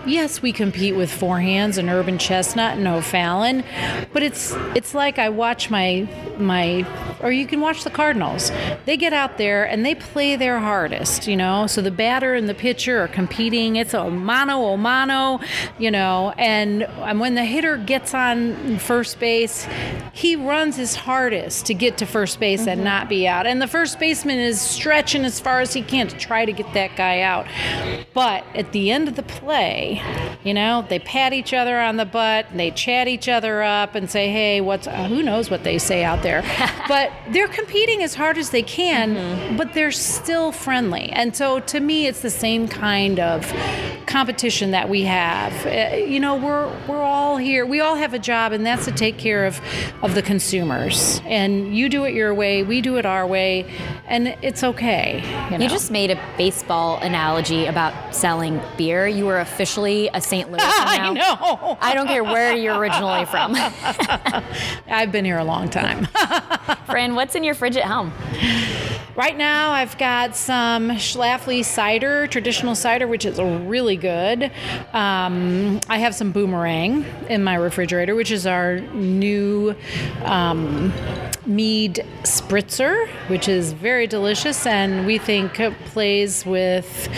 yes, 0.07 0.43
we 0.43 0.53
compete 0.53 0.97
with 0.97 1.11
Four 1.11 1.41
Hands 1.41 1.77
and 1.79 1.89
Urban 1.89 2.19
Chestnut 2.19 2.77
and 2.77 2.87
O'Fallon, 2.87 3.65
but 4.13 4.23
it's 4.23 4.53
it's 4.75 4.95
like 4.95 5.19
I 5.19 5.29
watch 5.29 5.71
my 5.71 6.09
my 6.39 6.87
or 7.23 7.33
you 7.33 7.47
can 7.47 7.61
watch 7.61 7.85
the 7.85 7.91
Cardinals. 7.91 8.51
They 8.85 8.97
get 8.97 9.13
out 9.13 9.39
there 9.39 9.65
and 9.65 9.85
they 9.85 9.95
play 9.95 10.37
their 10.37 10.59
hardest, 10.59 11.27
you 11.27 11.37
know. 11.37 11.67
So 11.67 11.81
the 11.81 11.91
batter 11.91 12.35
and 12.35 12.49
the 12.49 12.55
pitcher 12.55 13.01
are 13.01 13.09
competing. 13.09 13.77
It's 13.77 13.95
a 13.95 14.11
mano 14.11 14.73
a 14.73 14.77
mano, 14.77 15.41
you 15.79 15.91
know, 15.91 16.35
and, 16.37 16.83
and 16.83 17.21
when 17.21 17.35
the 17.35 17.45
hitter 17.45 17.77
gets 17.77 18.15
on 18.15 18.79
first 18.79 19.19
base, 19.21 19.67
he 20.13 20.37
runs 20.37 20.77
his 20.77 20.95
hardest 20.95 21.67
to 21.67 21.75
get 21.75 21.99
to 21.99 22.07
first 22.07 22.41
base 22.41 22.61
mm-hmm. 22.61 22.71
and 22.71 22.85
not 22.85 23.09
be 23.09 23.27
out. 23.27 23.47
And 23.47 23.63
the 23.63 23.67
first 23.67 23.99
baseman 23.99 24.39
is 24.39 24.61
stretching 24.61 25.25
as 25.25 25.41
far 25.41 25.61
as 25.61 25.73
he 25.73 25.83
can 25.83 26.09
to 26.09 26.17
try 26.17 26.45
to 26.45 26.53
get 26.53 26.73
that 26.75 26.97
guy 26.97 27.21
out. 27.21 27.47
But 28.15 28.45
at 28.55 28.73
the 28.73 28.91
end 28.91 29.09
of 29.09 29.17
the 29.17 29.23
play, 29.23 30.03
you 30.45 30.55
know, 30.55 30.85
they 30.89 30.99
pat 30.99 31.33
each 31.33 31.55
other 31.55 31.79
on 31.79 31.97
the 31.97 32.05
butt 32.05 32.47
and 32.51 32.59
they 32.59 32.71
chat 32.71 33.09
each 33.09 33.29
other 33.29 33.63
up 33.63 33.95
and 33.95 34.11
say, 34.11 34.31
"Hey, 34.31 34.61
what's 34.61 34.87
uh, 34.87 35.05
who 35.05 35.23
knows 35.23 35.51
what 35.51 35.65
they 35.65 35.79
say 35.79 36.05
out 36.05 36.23
there." 36.23 36.43
but 36.89 37.12
they're 37.29 37.49
competing 37.49 38.03
as 38.03 38.15
hard 38.15 38.39
as 38.39 38.51
they 38.51 38.63
can, 38.63 39.15
mm-hmm. 39.15 39.57
but 39.57 39.75
they're 39.75 39.93
still 39.93 40.53
friendly. 40.53 41.11
And 41.11 41.35
so 41.37 41.61
to 41.61 41.81
me, 41.81 42.07
it's 42.07 42.21
the 42.21 42.31
same 42.31 42.69
kind 42.69 43.21
of 43.21 43.45
competition 44.13 44.73
that 44.73 44.91
we 44.91 45.05
have. 45.05 45.67
Uh, 45.67 45.97
you 45.97 46.21
know, 46.21 46.37
we're 46.37 46.71
we're 46.87 47.03
all 47.03 47.39
here. 47.39 47.65
We 47.65 47.81
all 47.81 47.97
have 47.97 48.13
a 48.13 48.19
job, 48.19 48.53
and 48.53 48.65
that's 48.65 48.85
to 48.85 48.93
take 48.93 49.17
care 49.17 49.47
of 49.47 49.59
of 50.03 50.15
the 50.15 50.21
consumers. 50.21 51.23
And 51.25 51.75
you 51.75 51.89
do 51.89 52.05
it 52.05 52.13
your 52.13 52.35
way, 52.35 52.63
we 52.63 52.83
do 52.83 52.99
it 52.99 53.07
our 53.07 53.27
way, 53.27 53.73
and 54.07 54.37
it's 54.43 54.63
okay. 54.63 55.23
You, 55.51 55.59
know? 55.59 55.65
you 55.65 55.71
just 55.71 55.91
made 55.91 56.11
a 56.11 56.21
baseball 56.37 56.99
analogy 56.99 57.65
about 57.65 58.15
selling 58.15 58.61
beer. 58.77 59.07
You 59.07 59.25
were 59.25 59.41
officially 59.41 60.11
a 60.13 60.21
St. 60.21 60.51
Louis. 60.51 60.61
I 60.63 61.11
know. 61.11 61.79
I 61.81 61.95
don't 61.95 62.07
care 62.07 62.23
where 62.23 62.55
you're 62.55 62.77
originally 62.77 63.25
from. 63.25 63.55
I've 64.89 65.11
been 65.11 65.25
here 65.25 65.39
a 65.39 65.45
long 65.45 65.71
time. 65.71 66.07
Fran, 66.85 67.15
what's 67.15 67.35
in 67.35 67.45
your 67.45 67.55
fridge 67.55 67.79
at 67.79 67.85
home? 67.85 68.13
Right 69.15 69.37
now, 69.37 69.73
I've 69.73 69.99
got 69.99 70.35
some 70.37 70.89
Schlafly 70.93 71.63
cider, 71.67 72.27
traditional 72.27 72.75
cider, 72.75 73.07
which 73.07 73.27
is 73.27 73.39
really 73.39 73.97
good. 73.97 74.51
Um, 74.95 75.81
I 75.87 75.99
have 75.99 76.15
some 76.15 76.33
boomerang 76.33 77.05
in 77.29 77.45
my 77.45 77.57
refrigerator, 77.57 78.15
which 78.15 78.31
is 78.31 78.47
our 78.47 78.81
new 78.81 79.75
um, 80.25 80.95
mead 81.45 82.07
spritzer, 82.23 83.07
which 83.29 83.49
is 83.49 83.73
very 83.73 84.07
delicious 84.07 84.65
and 84.67 85.05
we 85.05 85.19
think 85.19 85.61
plays 85.87 86.47
with 86.47 87.09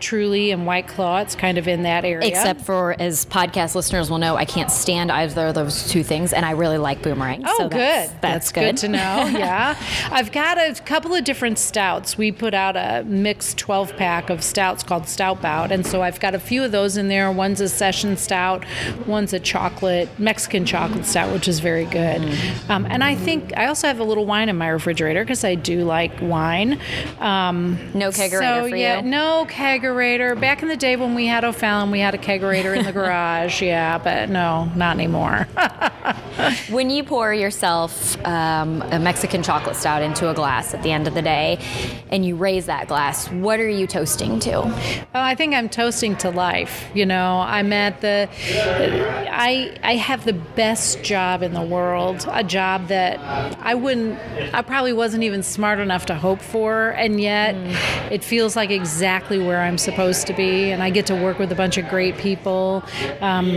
Truly 0.00 0.52
and 0.52 0.66
White 0.66 0.88
Claw. 0.88 1.20
It's 1.20 1.34
kind 1.34 1.58
of 1.58 1.68
in 1.68 1.82
that 1.82 2.06
area. 2.06 2.26
Except 2.28 2.62
for, 2.62 2.96
as 2.98 3.26
podcast 3.26 3.74
listeners 3.74 4.10
will 4.10 4.18
know, 4.18 4.36
I 4.36 4.46
can't 4.46 4.70
stand 4.70 5.12
either 5.12 5.48
of 5.48 5.54
those 5.54 5.88
two 5.88 6.02
things, 6.02 6.32
and 6.32 6.46
I 6.46 6.52
really 6.52 6.78
like 6.78 7.02
boomerang. 7.02 7.42
Oh, 7.46 7.54
so 7.58 7.68
good. 7.68 7.78
That's, 7.78 8.08
that's, 8.08 8.20
that's 8.20 8.52
good. 8.52 8.60
good 8.60 8.76
to 8.78 8.88
know. 8.88 9.30
Yeah. 9.42 9.76
I've 10.10 10.30
got 10.30 10.58
a 10.58 10.74
couple 10.84 11.14
of 11.14 11.24
different 11.24 11.41
stouts. 11.56 12.16
We 12.16 12.32
put 12.32 12.54
out 12.54 12.76
a 12.76 13.04
mixed 13.04 13.58
12 13.58 13.96
pack 13.96 14.30
of 14.30 14.42
stouts 14.42 14.82
called 14.82 15.08
Stout 15.08 15.42
Bout, 15.42 15.72
and 15.72 15.86
so 15.86 16.02
I've 16.02 16.20
got 16.20 16.34
a 16.34 16.38
few 16.38 16.62
of 16.62 16.72
those 16.72 16.96
in 16.96 17.08
there. 17.08 17.30
One's 17.30 17.60
a 17.60 17.68
session 17.68 18.16
stout, 18.16 18.64
one's 19.06 19.32
a 19.32 19.40
chocolate, 19.40 20.08
Mexican 20.18 20.64
chocolate 20.64 21.04
stout, 21.04 21.32
which 21.32 21.48
is 21.48 21.60
very 21.60 21.84
good. 21.86 22.22
Mm. 22.22 22.70
Um, 22.70 22.86
and 22.86 23.02
I 23.02 23.14
think 23.14 23.52
I 23.56 23.66
also 23.66 23.86
have 23.86 23.98
a 23.98 24.04
little 24.04 24.26
wine 24.26 24.48
in 24.48 24.56
my 24.56 24.68
refrigerator 24.68 25.24
because 25.24 25.44
I 25.44 25.54
do 25.54 25.84
like 25.84 26.12
wine. 26.20 26.78
Um, 27.18 27.78
no 27.94 28.10
kegerator 28.10 28.64
so, 28.64 28.68
for 28.68 28.76
yeah, 28.76 29.00
you. 29.00 29.08
No 29.08 29.46
kegerator. 29.48 30.38
Back 30.40 30.62
in 30.62 30.68
the 30.68 30.76
day 30.76 30.96
when 30.96 31.14
we 31.14 31.26
had 31.26 31.44
O'Fallon, 31.44 31.90
we 31.90 32.00
had 32.00 32.14
a 32.14 32.18
kegerator 32.18 32.76
in 32.76 32.84
the 32.84 32.92
garage. 33.00 33.62
Yeah, 33.62 33.98
but 33.98 34.30
no, 34.30 34.70
not 34.76 34.96
anymore. 34.96 35.48
when 36.70 36.90
you 36.90 37.04
pour 37.04 37.32
yourself 37.32 38.16
um, 38.26 38.82
a 38.90 38.98
Mexican 38.98 39.42
chocolate 39.42 39.76
stout 39.76 40.02
into 40.02 40.30
a 40.30 40.34
glass 40.34 40.74
at 40.74 40.82
the 40.82 40.92
end 40.92 41.06
of 41.06 41.14
the 41.14 41.22
day, 41.22 41.31
and 41.32 42.24
you 42.24 42.36
raise 42.36 42.66
that 42.66 42.88
glass, 42.88 43.28
what 43.30 43.60
are 43.60 43.68
you 43.68 43.86
toasting 43.86 44.38
to? 44.40 44.50
Well, 44.60 45.06
I 45.14 45.34
think 45.34 45.54
I'm 45.54 45.68
toasting 45.68 46.16
to 46.16 46.30
life. 46.30 46.88
You 46.94 47.06
know, 47.06 47.40
I'm 47.40 47.72
at 47.72 48.00
the. 48.00 48.28
I 49.30 49.76
I 49.82 49.96
have 49.96 50.24
the 50.24 50.32
best 50.32 51.02
job 51.02 51.42
in 51.42 51.54
the 51.54 51.62
world. 51.62 52.26
A 52.30 52.44
job 52.44 52.88
that 52.88 53.18
I 53.60 53.74
wouldn't 53.74 54.18
I 54.54 54.62
probably 54.62 54.92
wasn't 54.92 55.22
even 55.22 55.42
smart 55.42 55.78
enough 55.78 56.06
to 56.06 56.14
hope 56.14 56.40
for, 56.40 56.90
and 56.90 57.20
yet 57.20 57.54
mm. 57.54 58.10
it 58.10 58.22
feels 58.22 58.56
like 58.56 58.70
exactly 58.70 59.38
where 59.38 59.60
I'm 59.60 59.78
supposed 59.78 60.26
to 60.26 60.32
be, 60.32 60.70
and 60.70 60.82
I 60.82 60.90
get 60.90 61.06
to 61.06 61.14
work 61.14 61.38
with 61.38 61.52
a 61.52 61.54
bunch 61.54 61.78
of 61.78 61.88
great 61.88 62.16
people. 62.18 62.82
Um, 63.20 63.50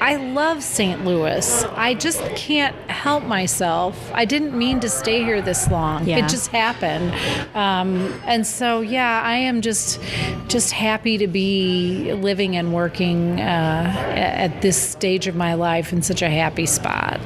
I 0.00 0.16
love 0.16 0.62
St. 0.62 1.04
Louis. 1.04 1.64
I 1.64 1.94
just 1.94 2.20
can't 2.36 2.76
help 2.90 3.24
myself. 3.24 4.10
I 4.14 4.24
didn't 4.24 4.56
mean 4.56 4.80
to 4.80 4.88
stay 4.88 5.24
here 5.24 5.42
this 5.42 5.70
long. 5.70 6.06
Yeah. 6.06 6.18
It 6.18 6.28
just 6.28 6.48
happened, 6.48 6.75
um, 6.82 8.12
and 8.24 8.46
so 8.46 8.80
yeah, 8.80 9.22
I 9.24 9.36
am 9.36 9.60
just 9.60 10.00
just 10.48 10.72
happy 10.72 11.18
to 11.18 11.26
be 11.26 12.12
living 12.12 12.56
and 12.56 12.72
working 12.72 13.40
uh, 13.40 14.14
at 14.16 14.62
this 14.62 14.80
stage 14.80 15.26
of 15.26 15.34
my 15.34 15.54
life 15.54 15.92
in 15.92 16.02
such 16.02 16.22
a 16.22 16.28
happy 16.28 16.66
spot. 16.66 17.20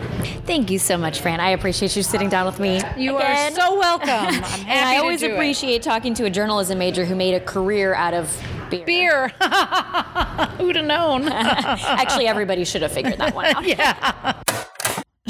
Thank 0.46 0.70
you 0.70 0.78
so 0.78 0.96
much, 0.96 1.20
Fran. 1.20 1.40
I 1.40 1.50
appreciate 1.50 1.94
you 1.96 2.02
sitting 2.02 2.28
down 2.28 2.46
with 2.46 2.58
me. 2.58 2.80
You 2.96 3.16
again. 3.16 3.52
are 3.52 3.54
so 3.54 3.78
welcome. 3.78 4.08
and 4.66 4.88
I 4.88 4.98
always 4.98 5.22
appreciate 5.22 5.76
it. 5.76 5.82
talking 5.82 6.14
to 6.14 6.24
a 6.24 6.30
journalism 6.30 6.78
major 6.78 7.04
who 7.04 7.14
made 7.14 7.34
a 7.34 7.40
career 7.40 7.94
out 7.94 8.14
of 8.14 8.42
beer. 8.70 8.84
Beer. 8.84 9.28
Who'd 10.58 10.76
have 10.76 10.86
known? 10.86 11.28
Actually, 11.28 12.26
everybody 12.26 12.64
should 12.64 12.82
have 12.82 12.92
figured 12.92 13.18
that 13.18 13.34
one 13.34 13.46
out. 13.46 13.66
yeah. 13.66 14.42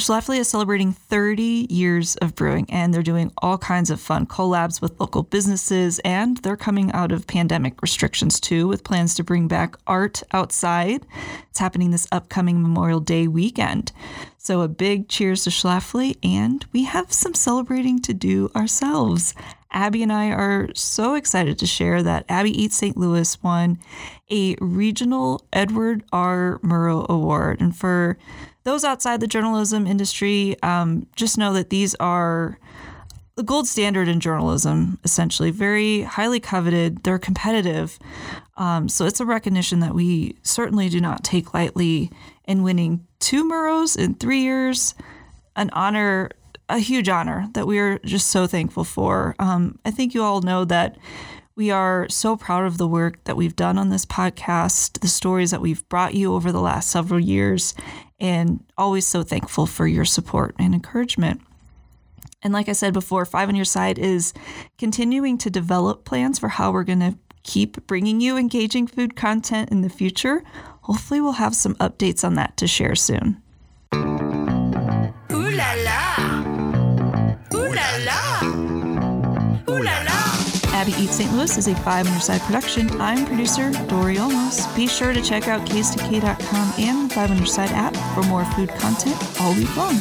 Schlafly 0.00 0.38
is 0.38 0.48
celebrating 0.48 0.92
30 0.92 1.66
years 1.70 2.16
of 2.16 2.34
brewing, 2.34 2.66
and 2.70 2.92
they're 2.92 3.02
doing 3.02 3.32
all 3.38 3.58
kinds 3.58 3.90
of 3.90 4.00
fun 4.00 4.26
collabs 4.26 4.80
with 4.80 4.98
local 4.98 5.22
businesses, 5.22 6.00
and 6.00 6.38
they're 6.38 6.56
coming 6.56 6.90
out 6.92 7.12
of 7.12 7.26
pandemic 7.26 7.80
restrictions 7.82 8.40
too, 8.40 8.66
with 8.66 8.82
plans 8.82 9.14
to 9.14 9.22
bring 9.22 9.46
back 9.46 9.76
art 9.86 10.22
outside. 10.32 11.06
It's 11.50 11.58
happening 11.58 11.90
this 11.90 12.08
upcoming 12.10 12.62
Memorial 12.62 13.00
Day 13.00 13.28
weekend. 13.28 13.92
So, 14.38 14.62
a 14.62 14.68
big 14.68 15.08
cheers 15.08 15.44
to 15.44 15.50
Schlafly, 15.50 16.16
and 16.22 16.64
we 16.72 16.84
have 16.84 17.12
some 17.12 17.34
celebrating 17.34 18.00
to 18.00 18.14
do 18.14 18.50
ourselves. 18.56 19.34
Abby 19.72 20.02
and 20.02 20.12
I 20.12 20.30
are 20.30 20.68
so 20.74 21.14
excited 21.14 21.58
to 21.58 21.66
share 21.66 22.02
that 22.02 22.24
Abby 22.28 22.50
Eats 22.50 22.76
St. 22.76 22.96
Louis 22.96 23.40
won 23.42 23.78
a 24.30 24.56
regional 24.60 25.46
Edward 25.52 26.04
R. 26.12 26.58
Murrow 26.62 27.06
Award. 27.08 27.60
And 27.60 27.76
for 27.76 28.18
those 28.64 28.84
outside 28.84 29.20
the 29.20 29.26
journalism 29.26 29.86
industry, 29.86 30.56
um, 30.62 31.06
just 31.16 31.38
know 31.38 31.52
that 31.54 31.70
these 31.70 31.94
are 31.96 32.58
the 33.36 33.42
gold 33.42 33.66
standard 33.66 34.06
in 34.06 34.20
journalism, 34.20 34.98
essentially. 35.02 35.50
Very 35.50 36.02
highly 36.02 36.40
coveted, 36.40 37.02
they're 37.04 37.18
competitive. 37.18 37.98
Um, 38.58 38.88
so 38.88 39.06
it's 39.06 39.20
a 39.20 39.24
recognition 39.24 39.80
that 39.80 39.94
we 39.94 40.36
certainly 40.42 40.90
do 40.90 41.00
not 41.00 41.24
take 41.24 41.54
lightly 41.54 42.10
in 42.44 42.62
winning 42.62 43.06
two 43.18 43.48
Murrows 43.48 43.98
in 43.98 44.14
three 44.14 44.42
years. 44.42 44.94
An 45.56 45.70
honor, 45.72 46.30
a 46.68 46.78
huge 46.78 47.08
honor 47.08 47.48
that 47.54 47.66
we 47.66 47.78
are 47.78 47.98
just 48.00 48.28
so 48.28 48.46
thankful 48.46 48.84
for. 48.84 49.34
Um, 49.38 49.78
I 49.86 49.90
think 49.90 50.12
you 50.12 50.22
all 50.22 50.42
know 50.42 50.66
that 50.66 50.98
we 51.56 51.70
are 51.70 52.08
so 52.08 52.36
proud 52.36 52.64
of 52.64 52.78
the 52.78 52.86
work 52.86 53.24
that 53.24 53.36
we've 53.36 53.56
done 53.56 53.78
on 53.78 53.88
this 53.88 54.04
podcast, 54.04 55.00
the 55.00 55.08
stories 55.08 55.50
that 55.50 55.60
we've 55.60 55.86
brought 55.88 56.14
you 56.14 56.34
over 56.34 56.52
the 56.52 56.60
last 56.60 56.90
several 56.90 57.20
years, 57.20 57.74
and 58.20 58.64
always 58.76 59.06
so 59.06 59.22
thankful 59.22 59.66
for 59.66 59.86
your 59.86 60.04
support 60.04 60.54
and 60.58 60.74
encouragement. 60.74 61.40
And 62.42 62.52
like 62.52 62.68
I 62.68 62.72
said 62.72 62.92
before, 62.92 63.24
Five 63.24 63.48
on 63.48 63.54
Your 63.54 63.64
Side 63.64 63.98
is 63.98 64.32
continuing 64.78 65.38
to 65.38 65.50
develop 65.50 66.04
plans 66.04 66.38
for 66.38 66.48
how 66.48 66.72
we're 66.72 66.84
going 66.84 67.00
to 67.00 67.18
keep 67.42 67.86
bringing 67.86 68.20
you 68.20 68.36
engaging 68.36 68.86
food 68.86 69.16
content 69.16 69.70
in 69.70 69.82
the 69.82 69.90
future. 69.90 70.42
Hopefully, 70.82 71.20
we'll 71.20 71.32
have 71.32 71.54
some 71.54 71.74
updates 71.76 72.24
on 72.24 72.34
that 72.34 72.56
to 72.56 72.66
share 72.66 72.94
soon. 72.94 73.42
Ooh 73.94 75.50
la 75.50 75.74
la! 75.84 76.42
Ooh 77.54 77.74
la 77.74 77.96
la! 78.04 78.29
Abby 80.80 80.92
Eats 80.92 81.16
St. 81.16 81.30
Louis 81.34 81.58
is 81.58 81.68
a 81.68 81.74
Five 81.74 82.06
on 82.06 82.12
Your 82.14 82.22
Side 82.22 82.40
production. 82.40 82.88
I'm 83.02 83.26
producer 83.26 83.70
Dory 83.86 84.16
Olmos. 84.16 84.74
Be 84.74 84.86
sure 84.86 85.12
to 85.12 85.20
check 85.20 85.46
out 85.46 85.68
ksdk.com 85.68 86.72
and 86.78 87.10
the 87.10 87.14
Five 87.14 87.30
on 87.30 87.36
Your 87.36 87.46
Side 87.46 87.70
app 87.72 87.94
for 88.14 88.22
more 88.30 88.46
food 88.46 88.70
content 88.70 89.14
all 89.42 89.52
week 89.52 89.76
long. 89.76 90.00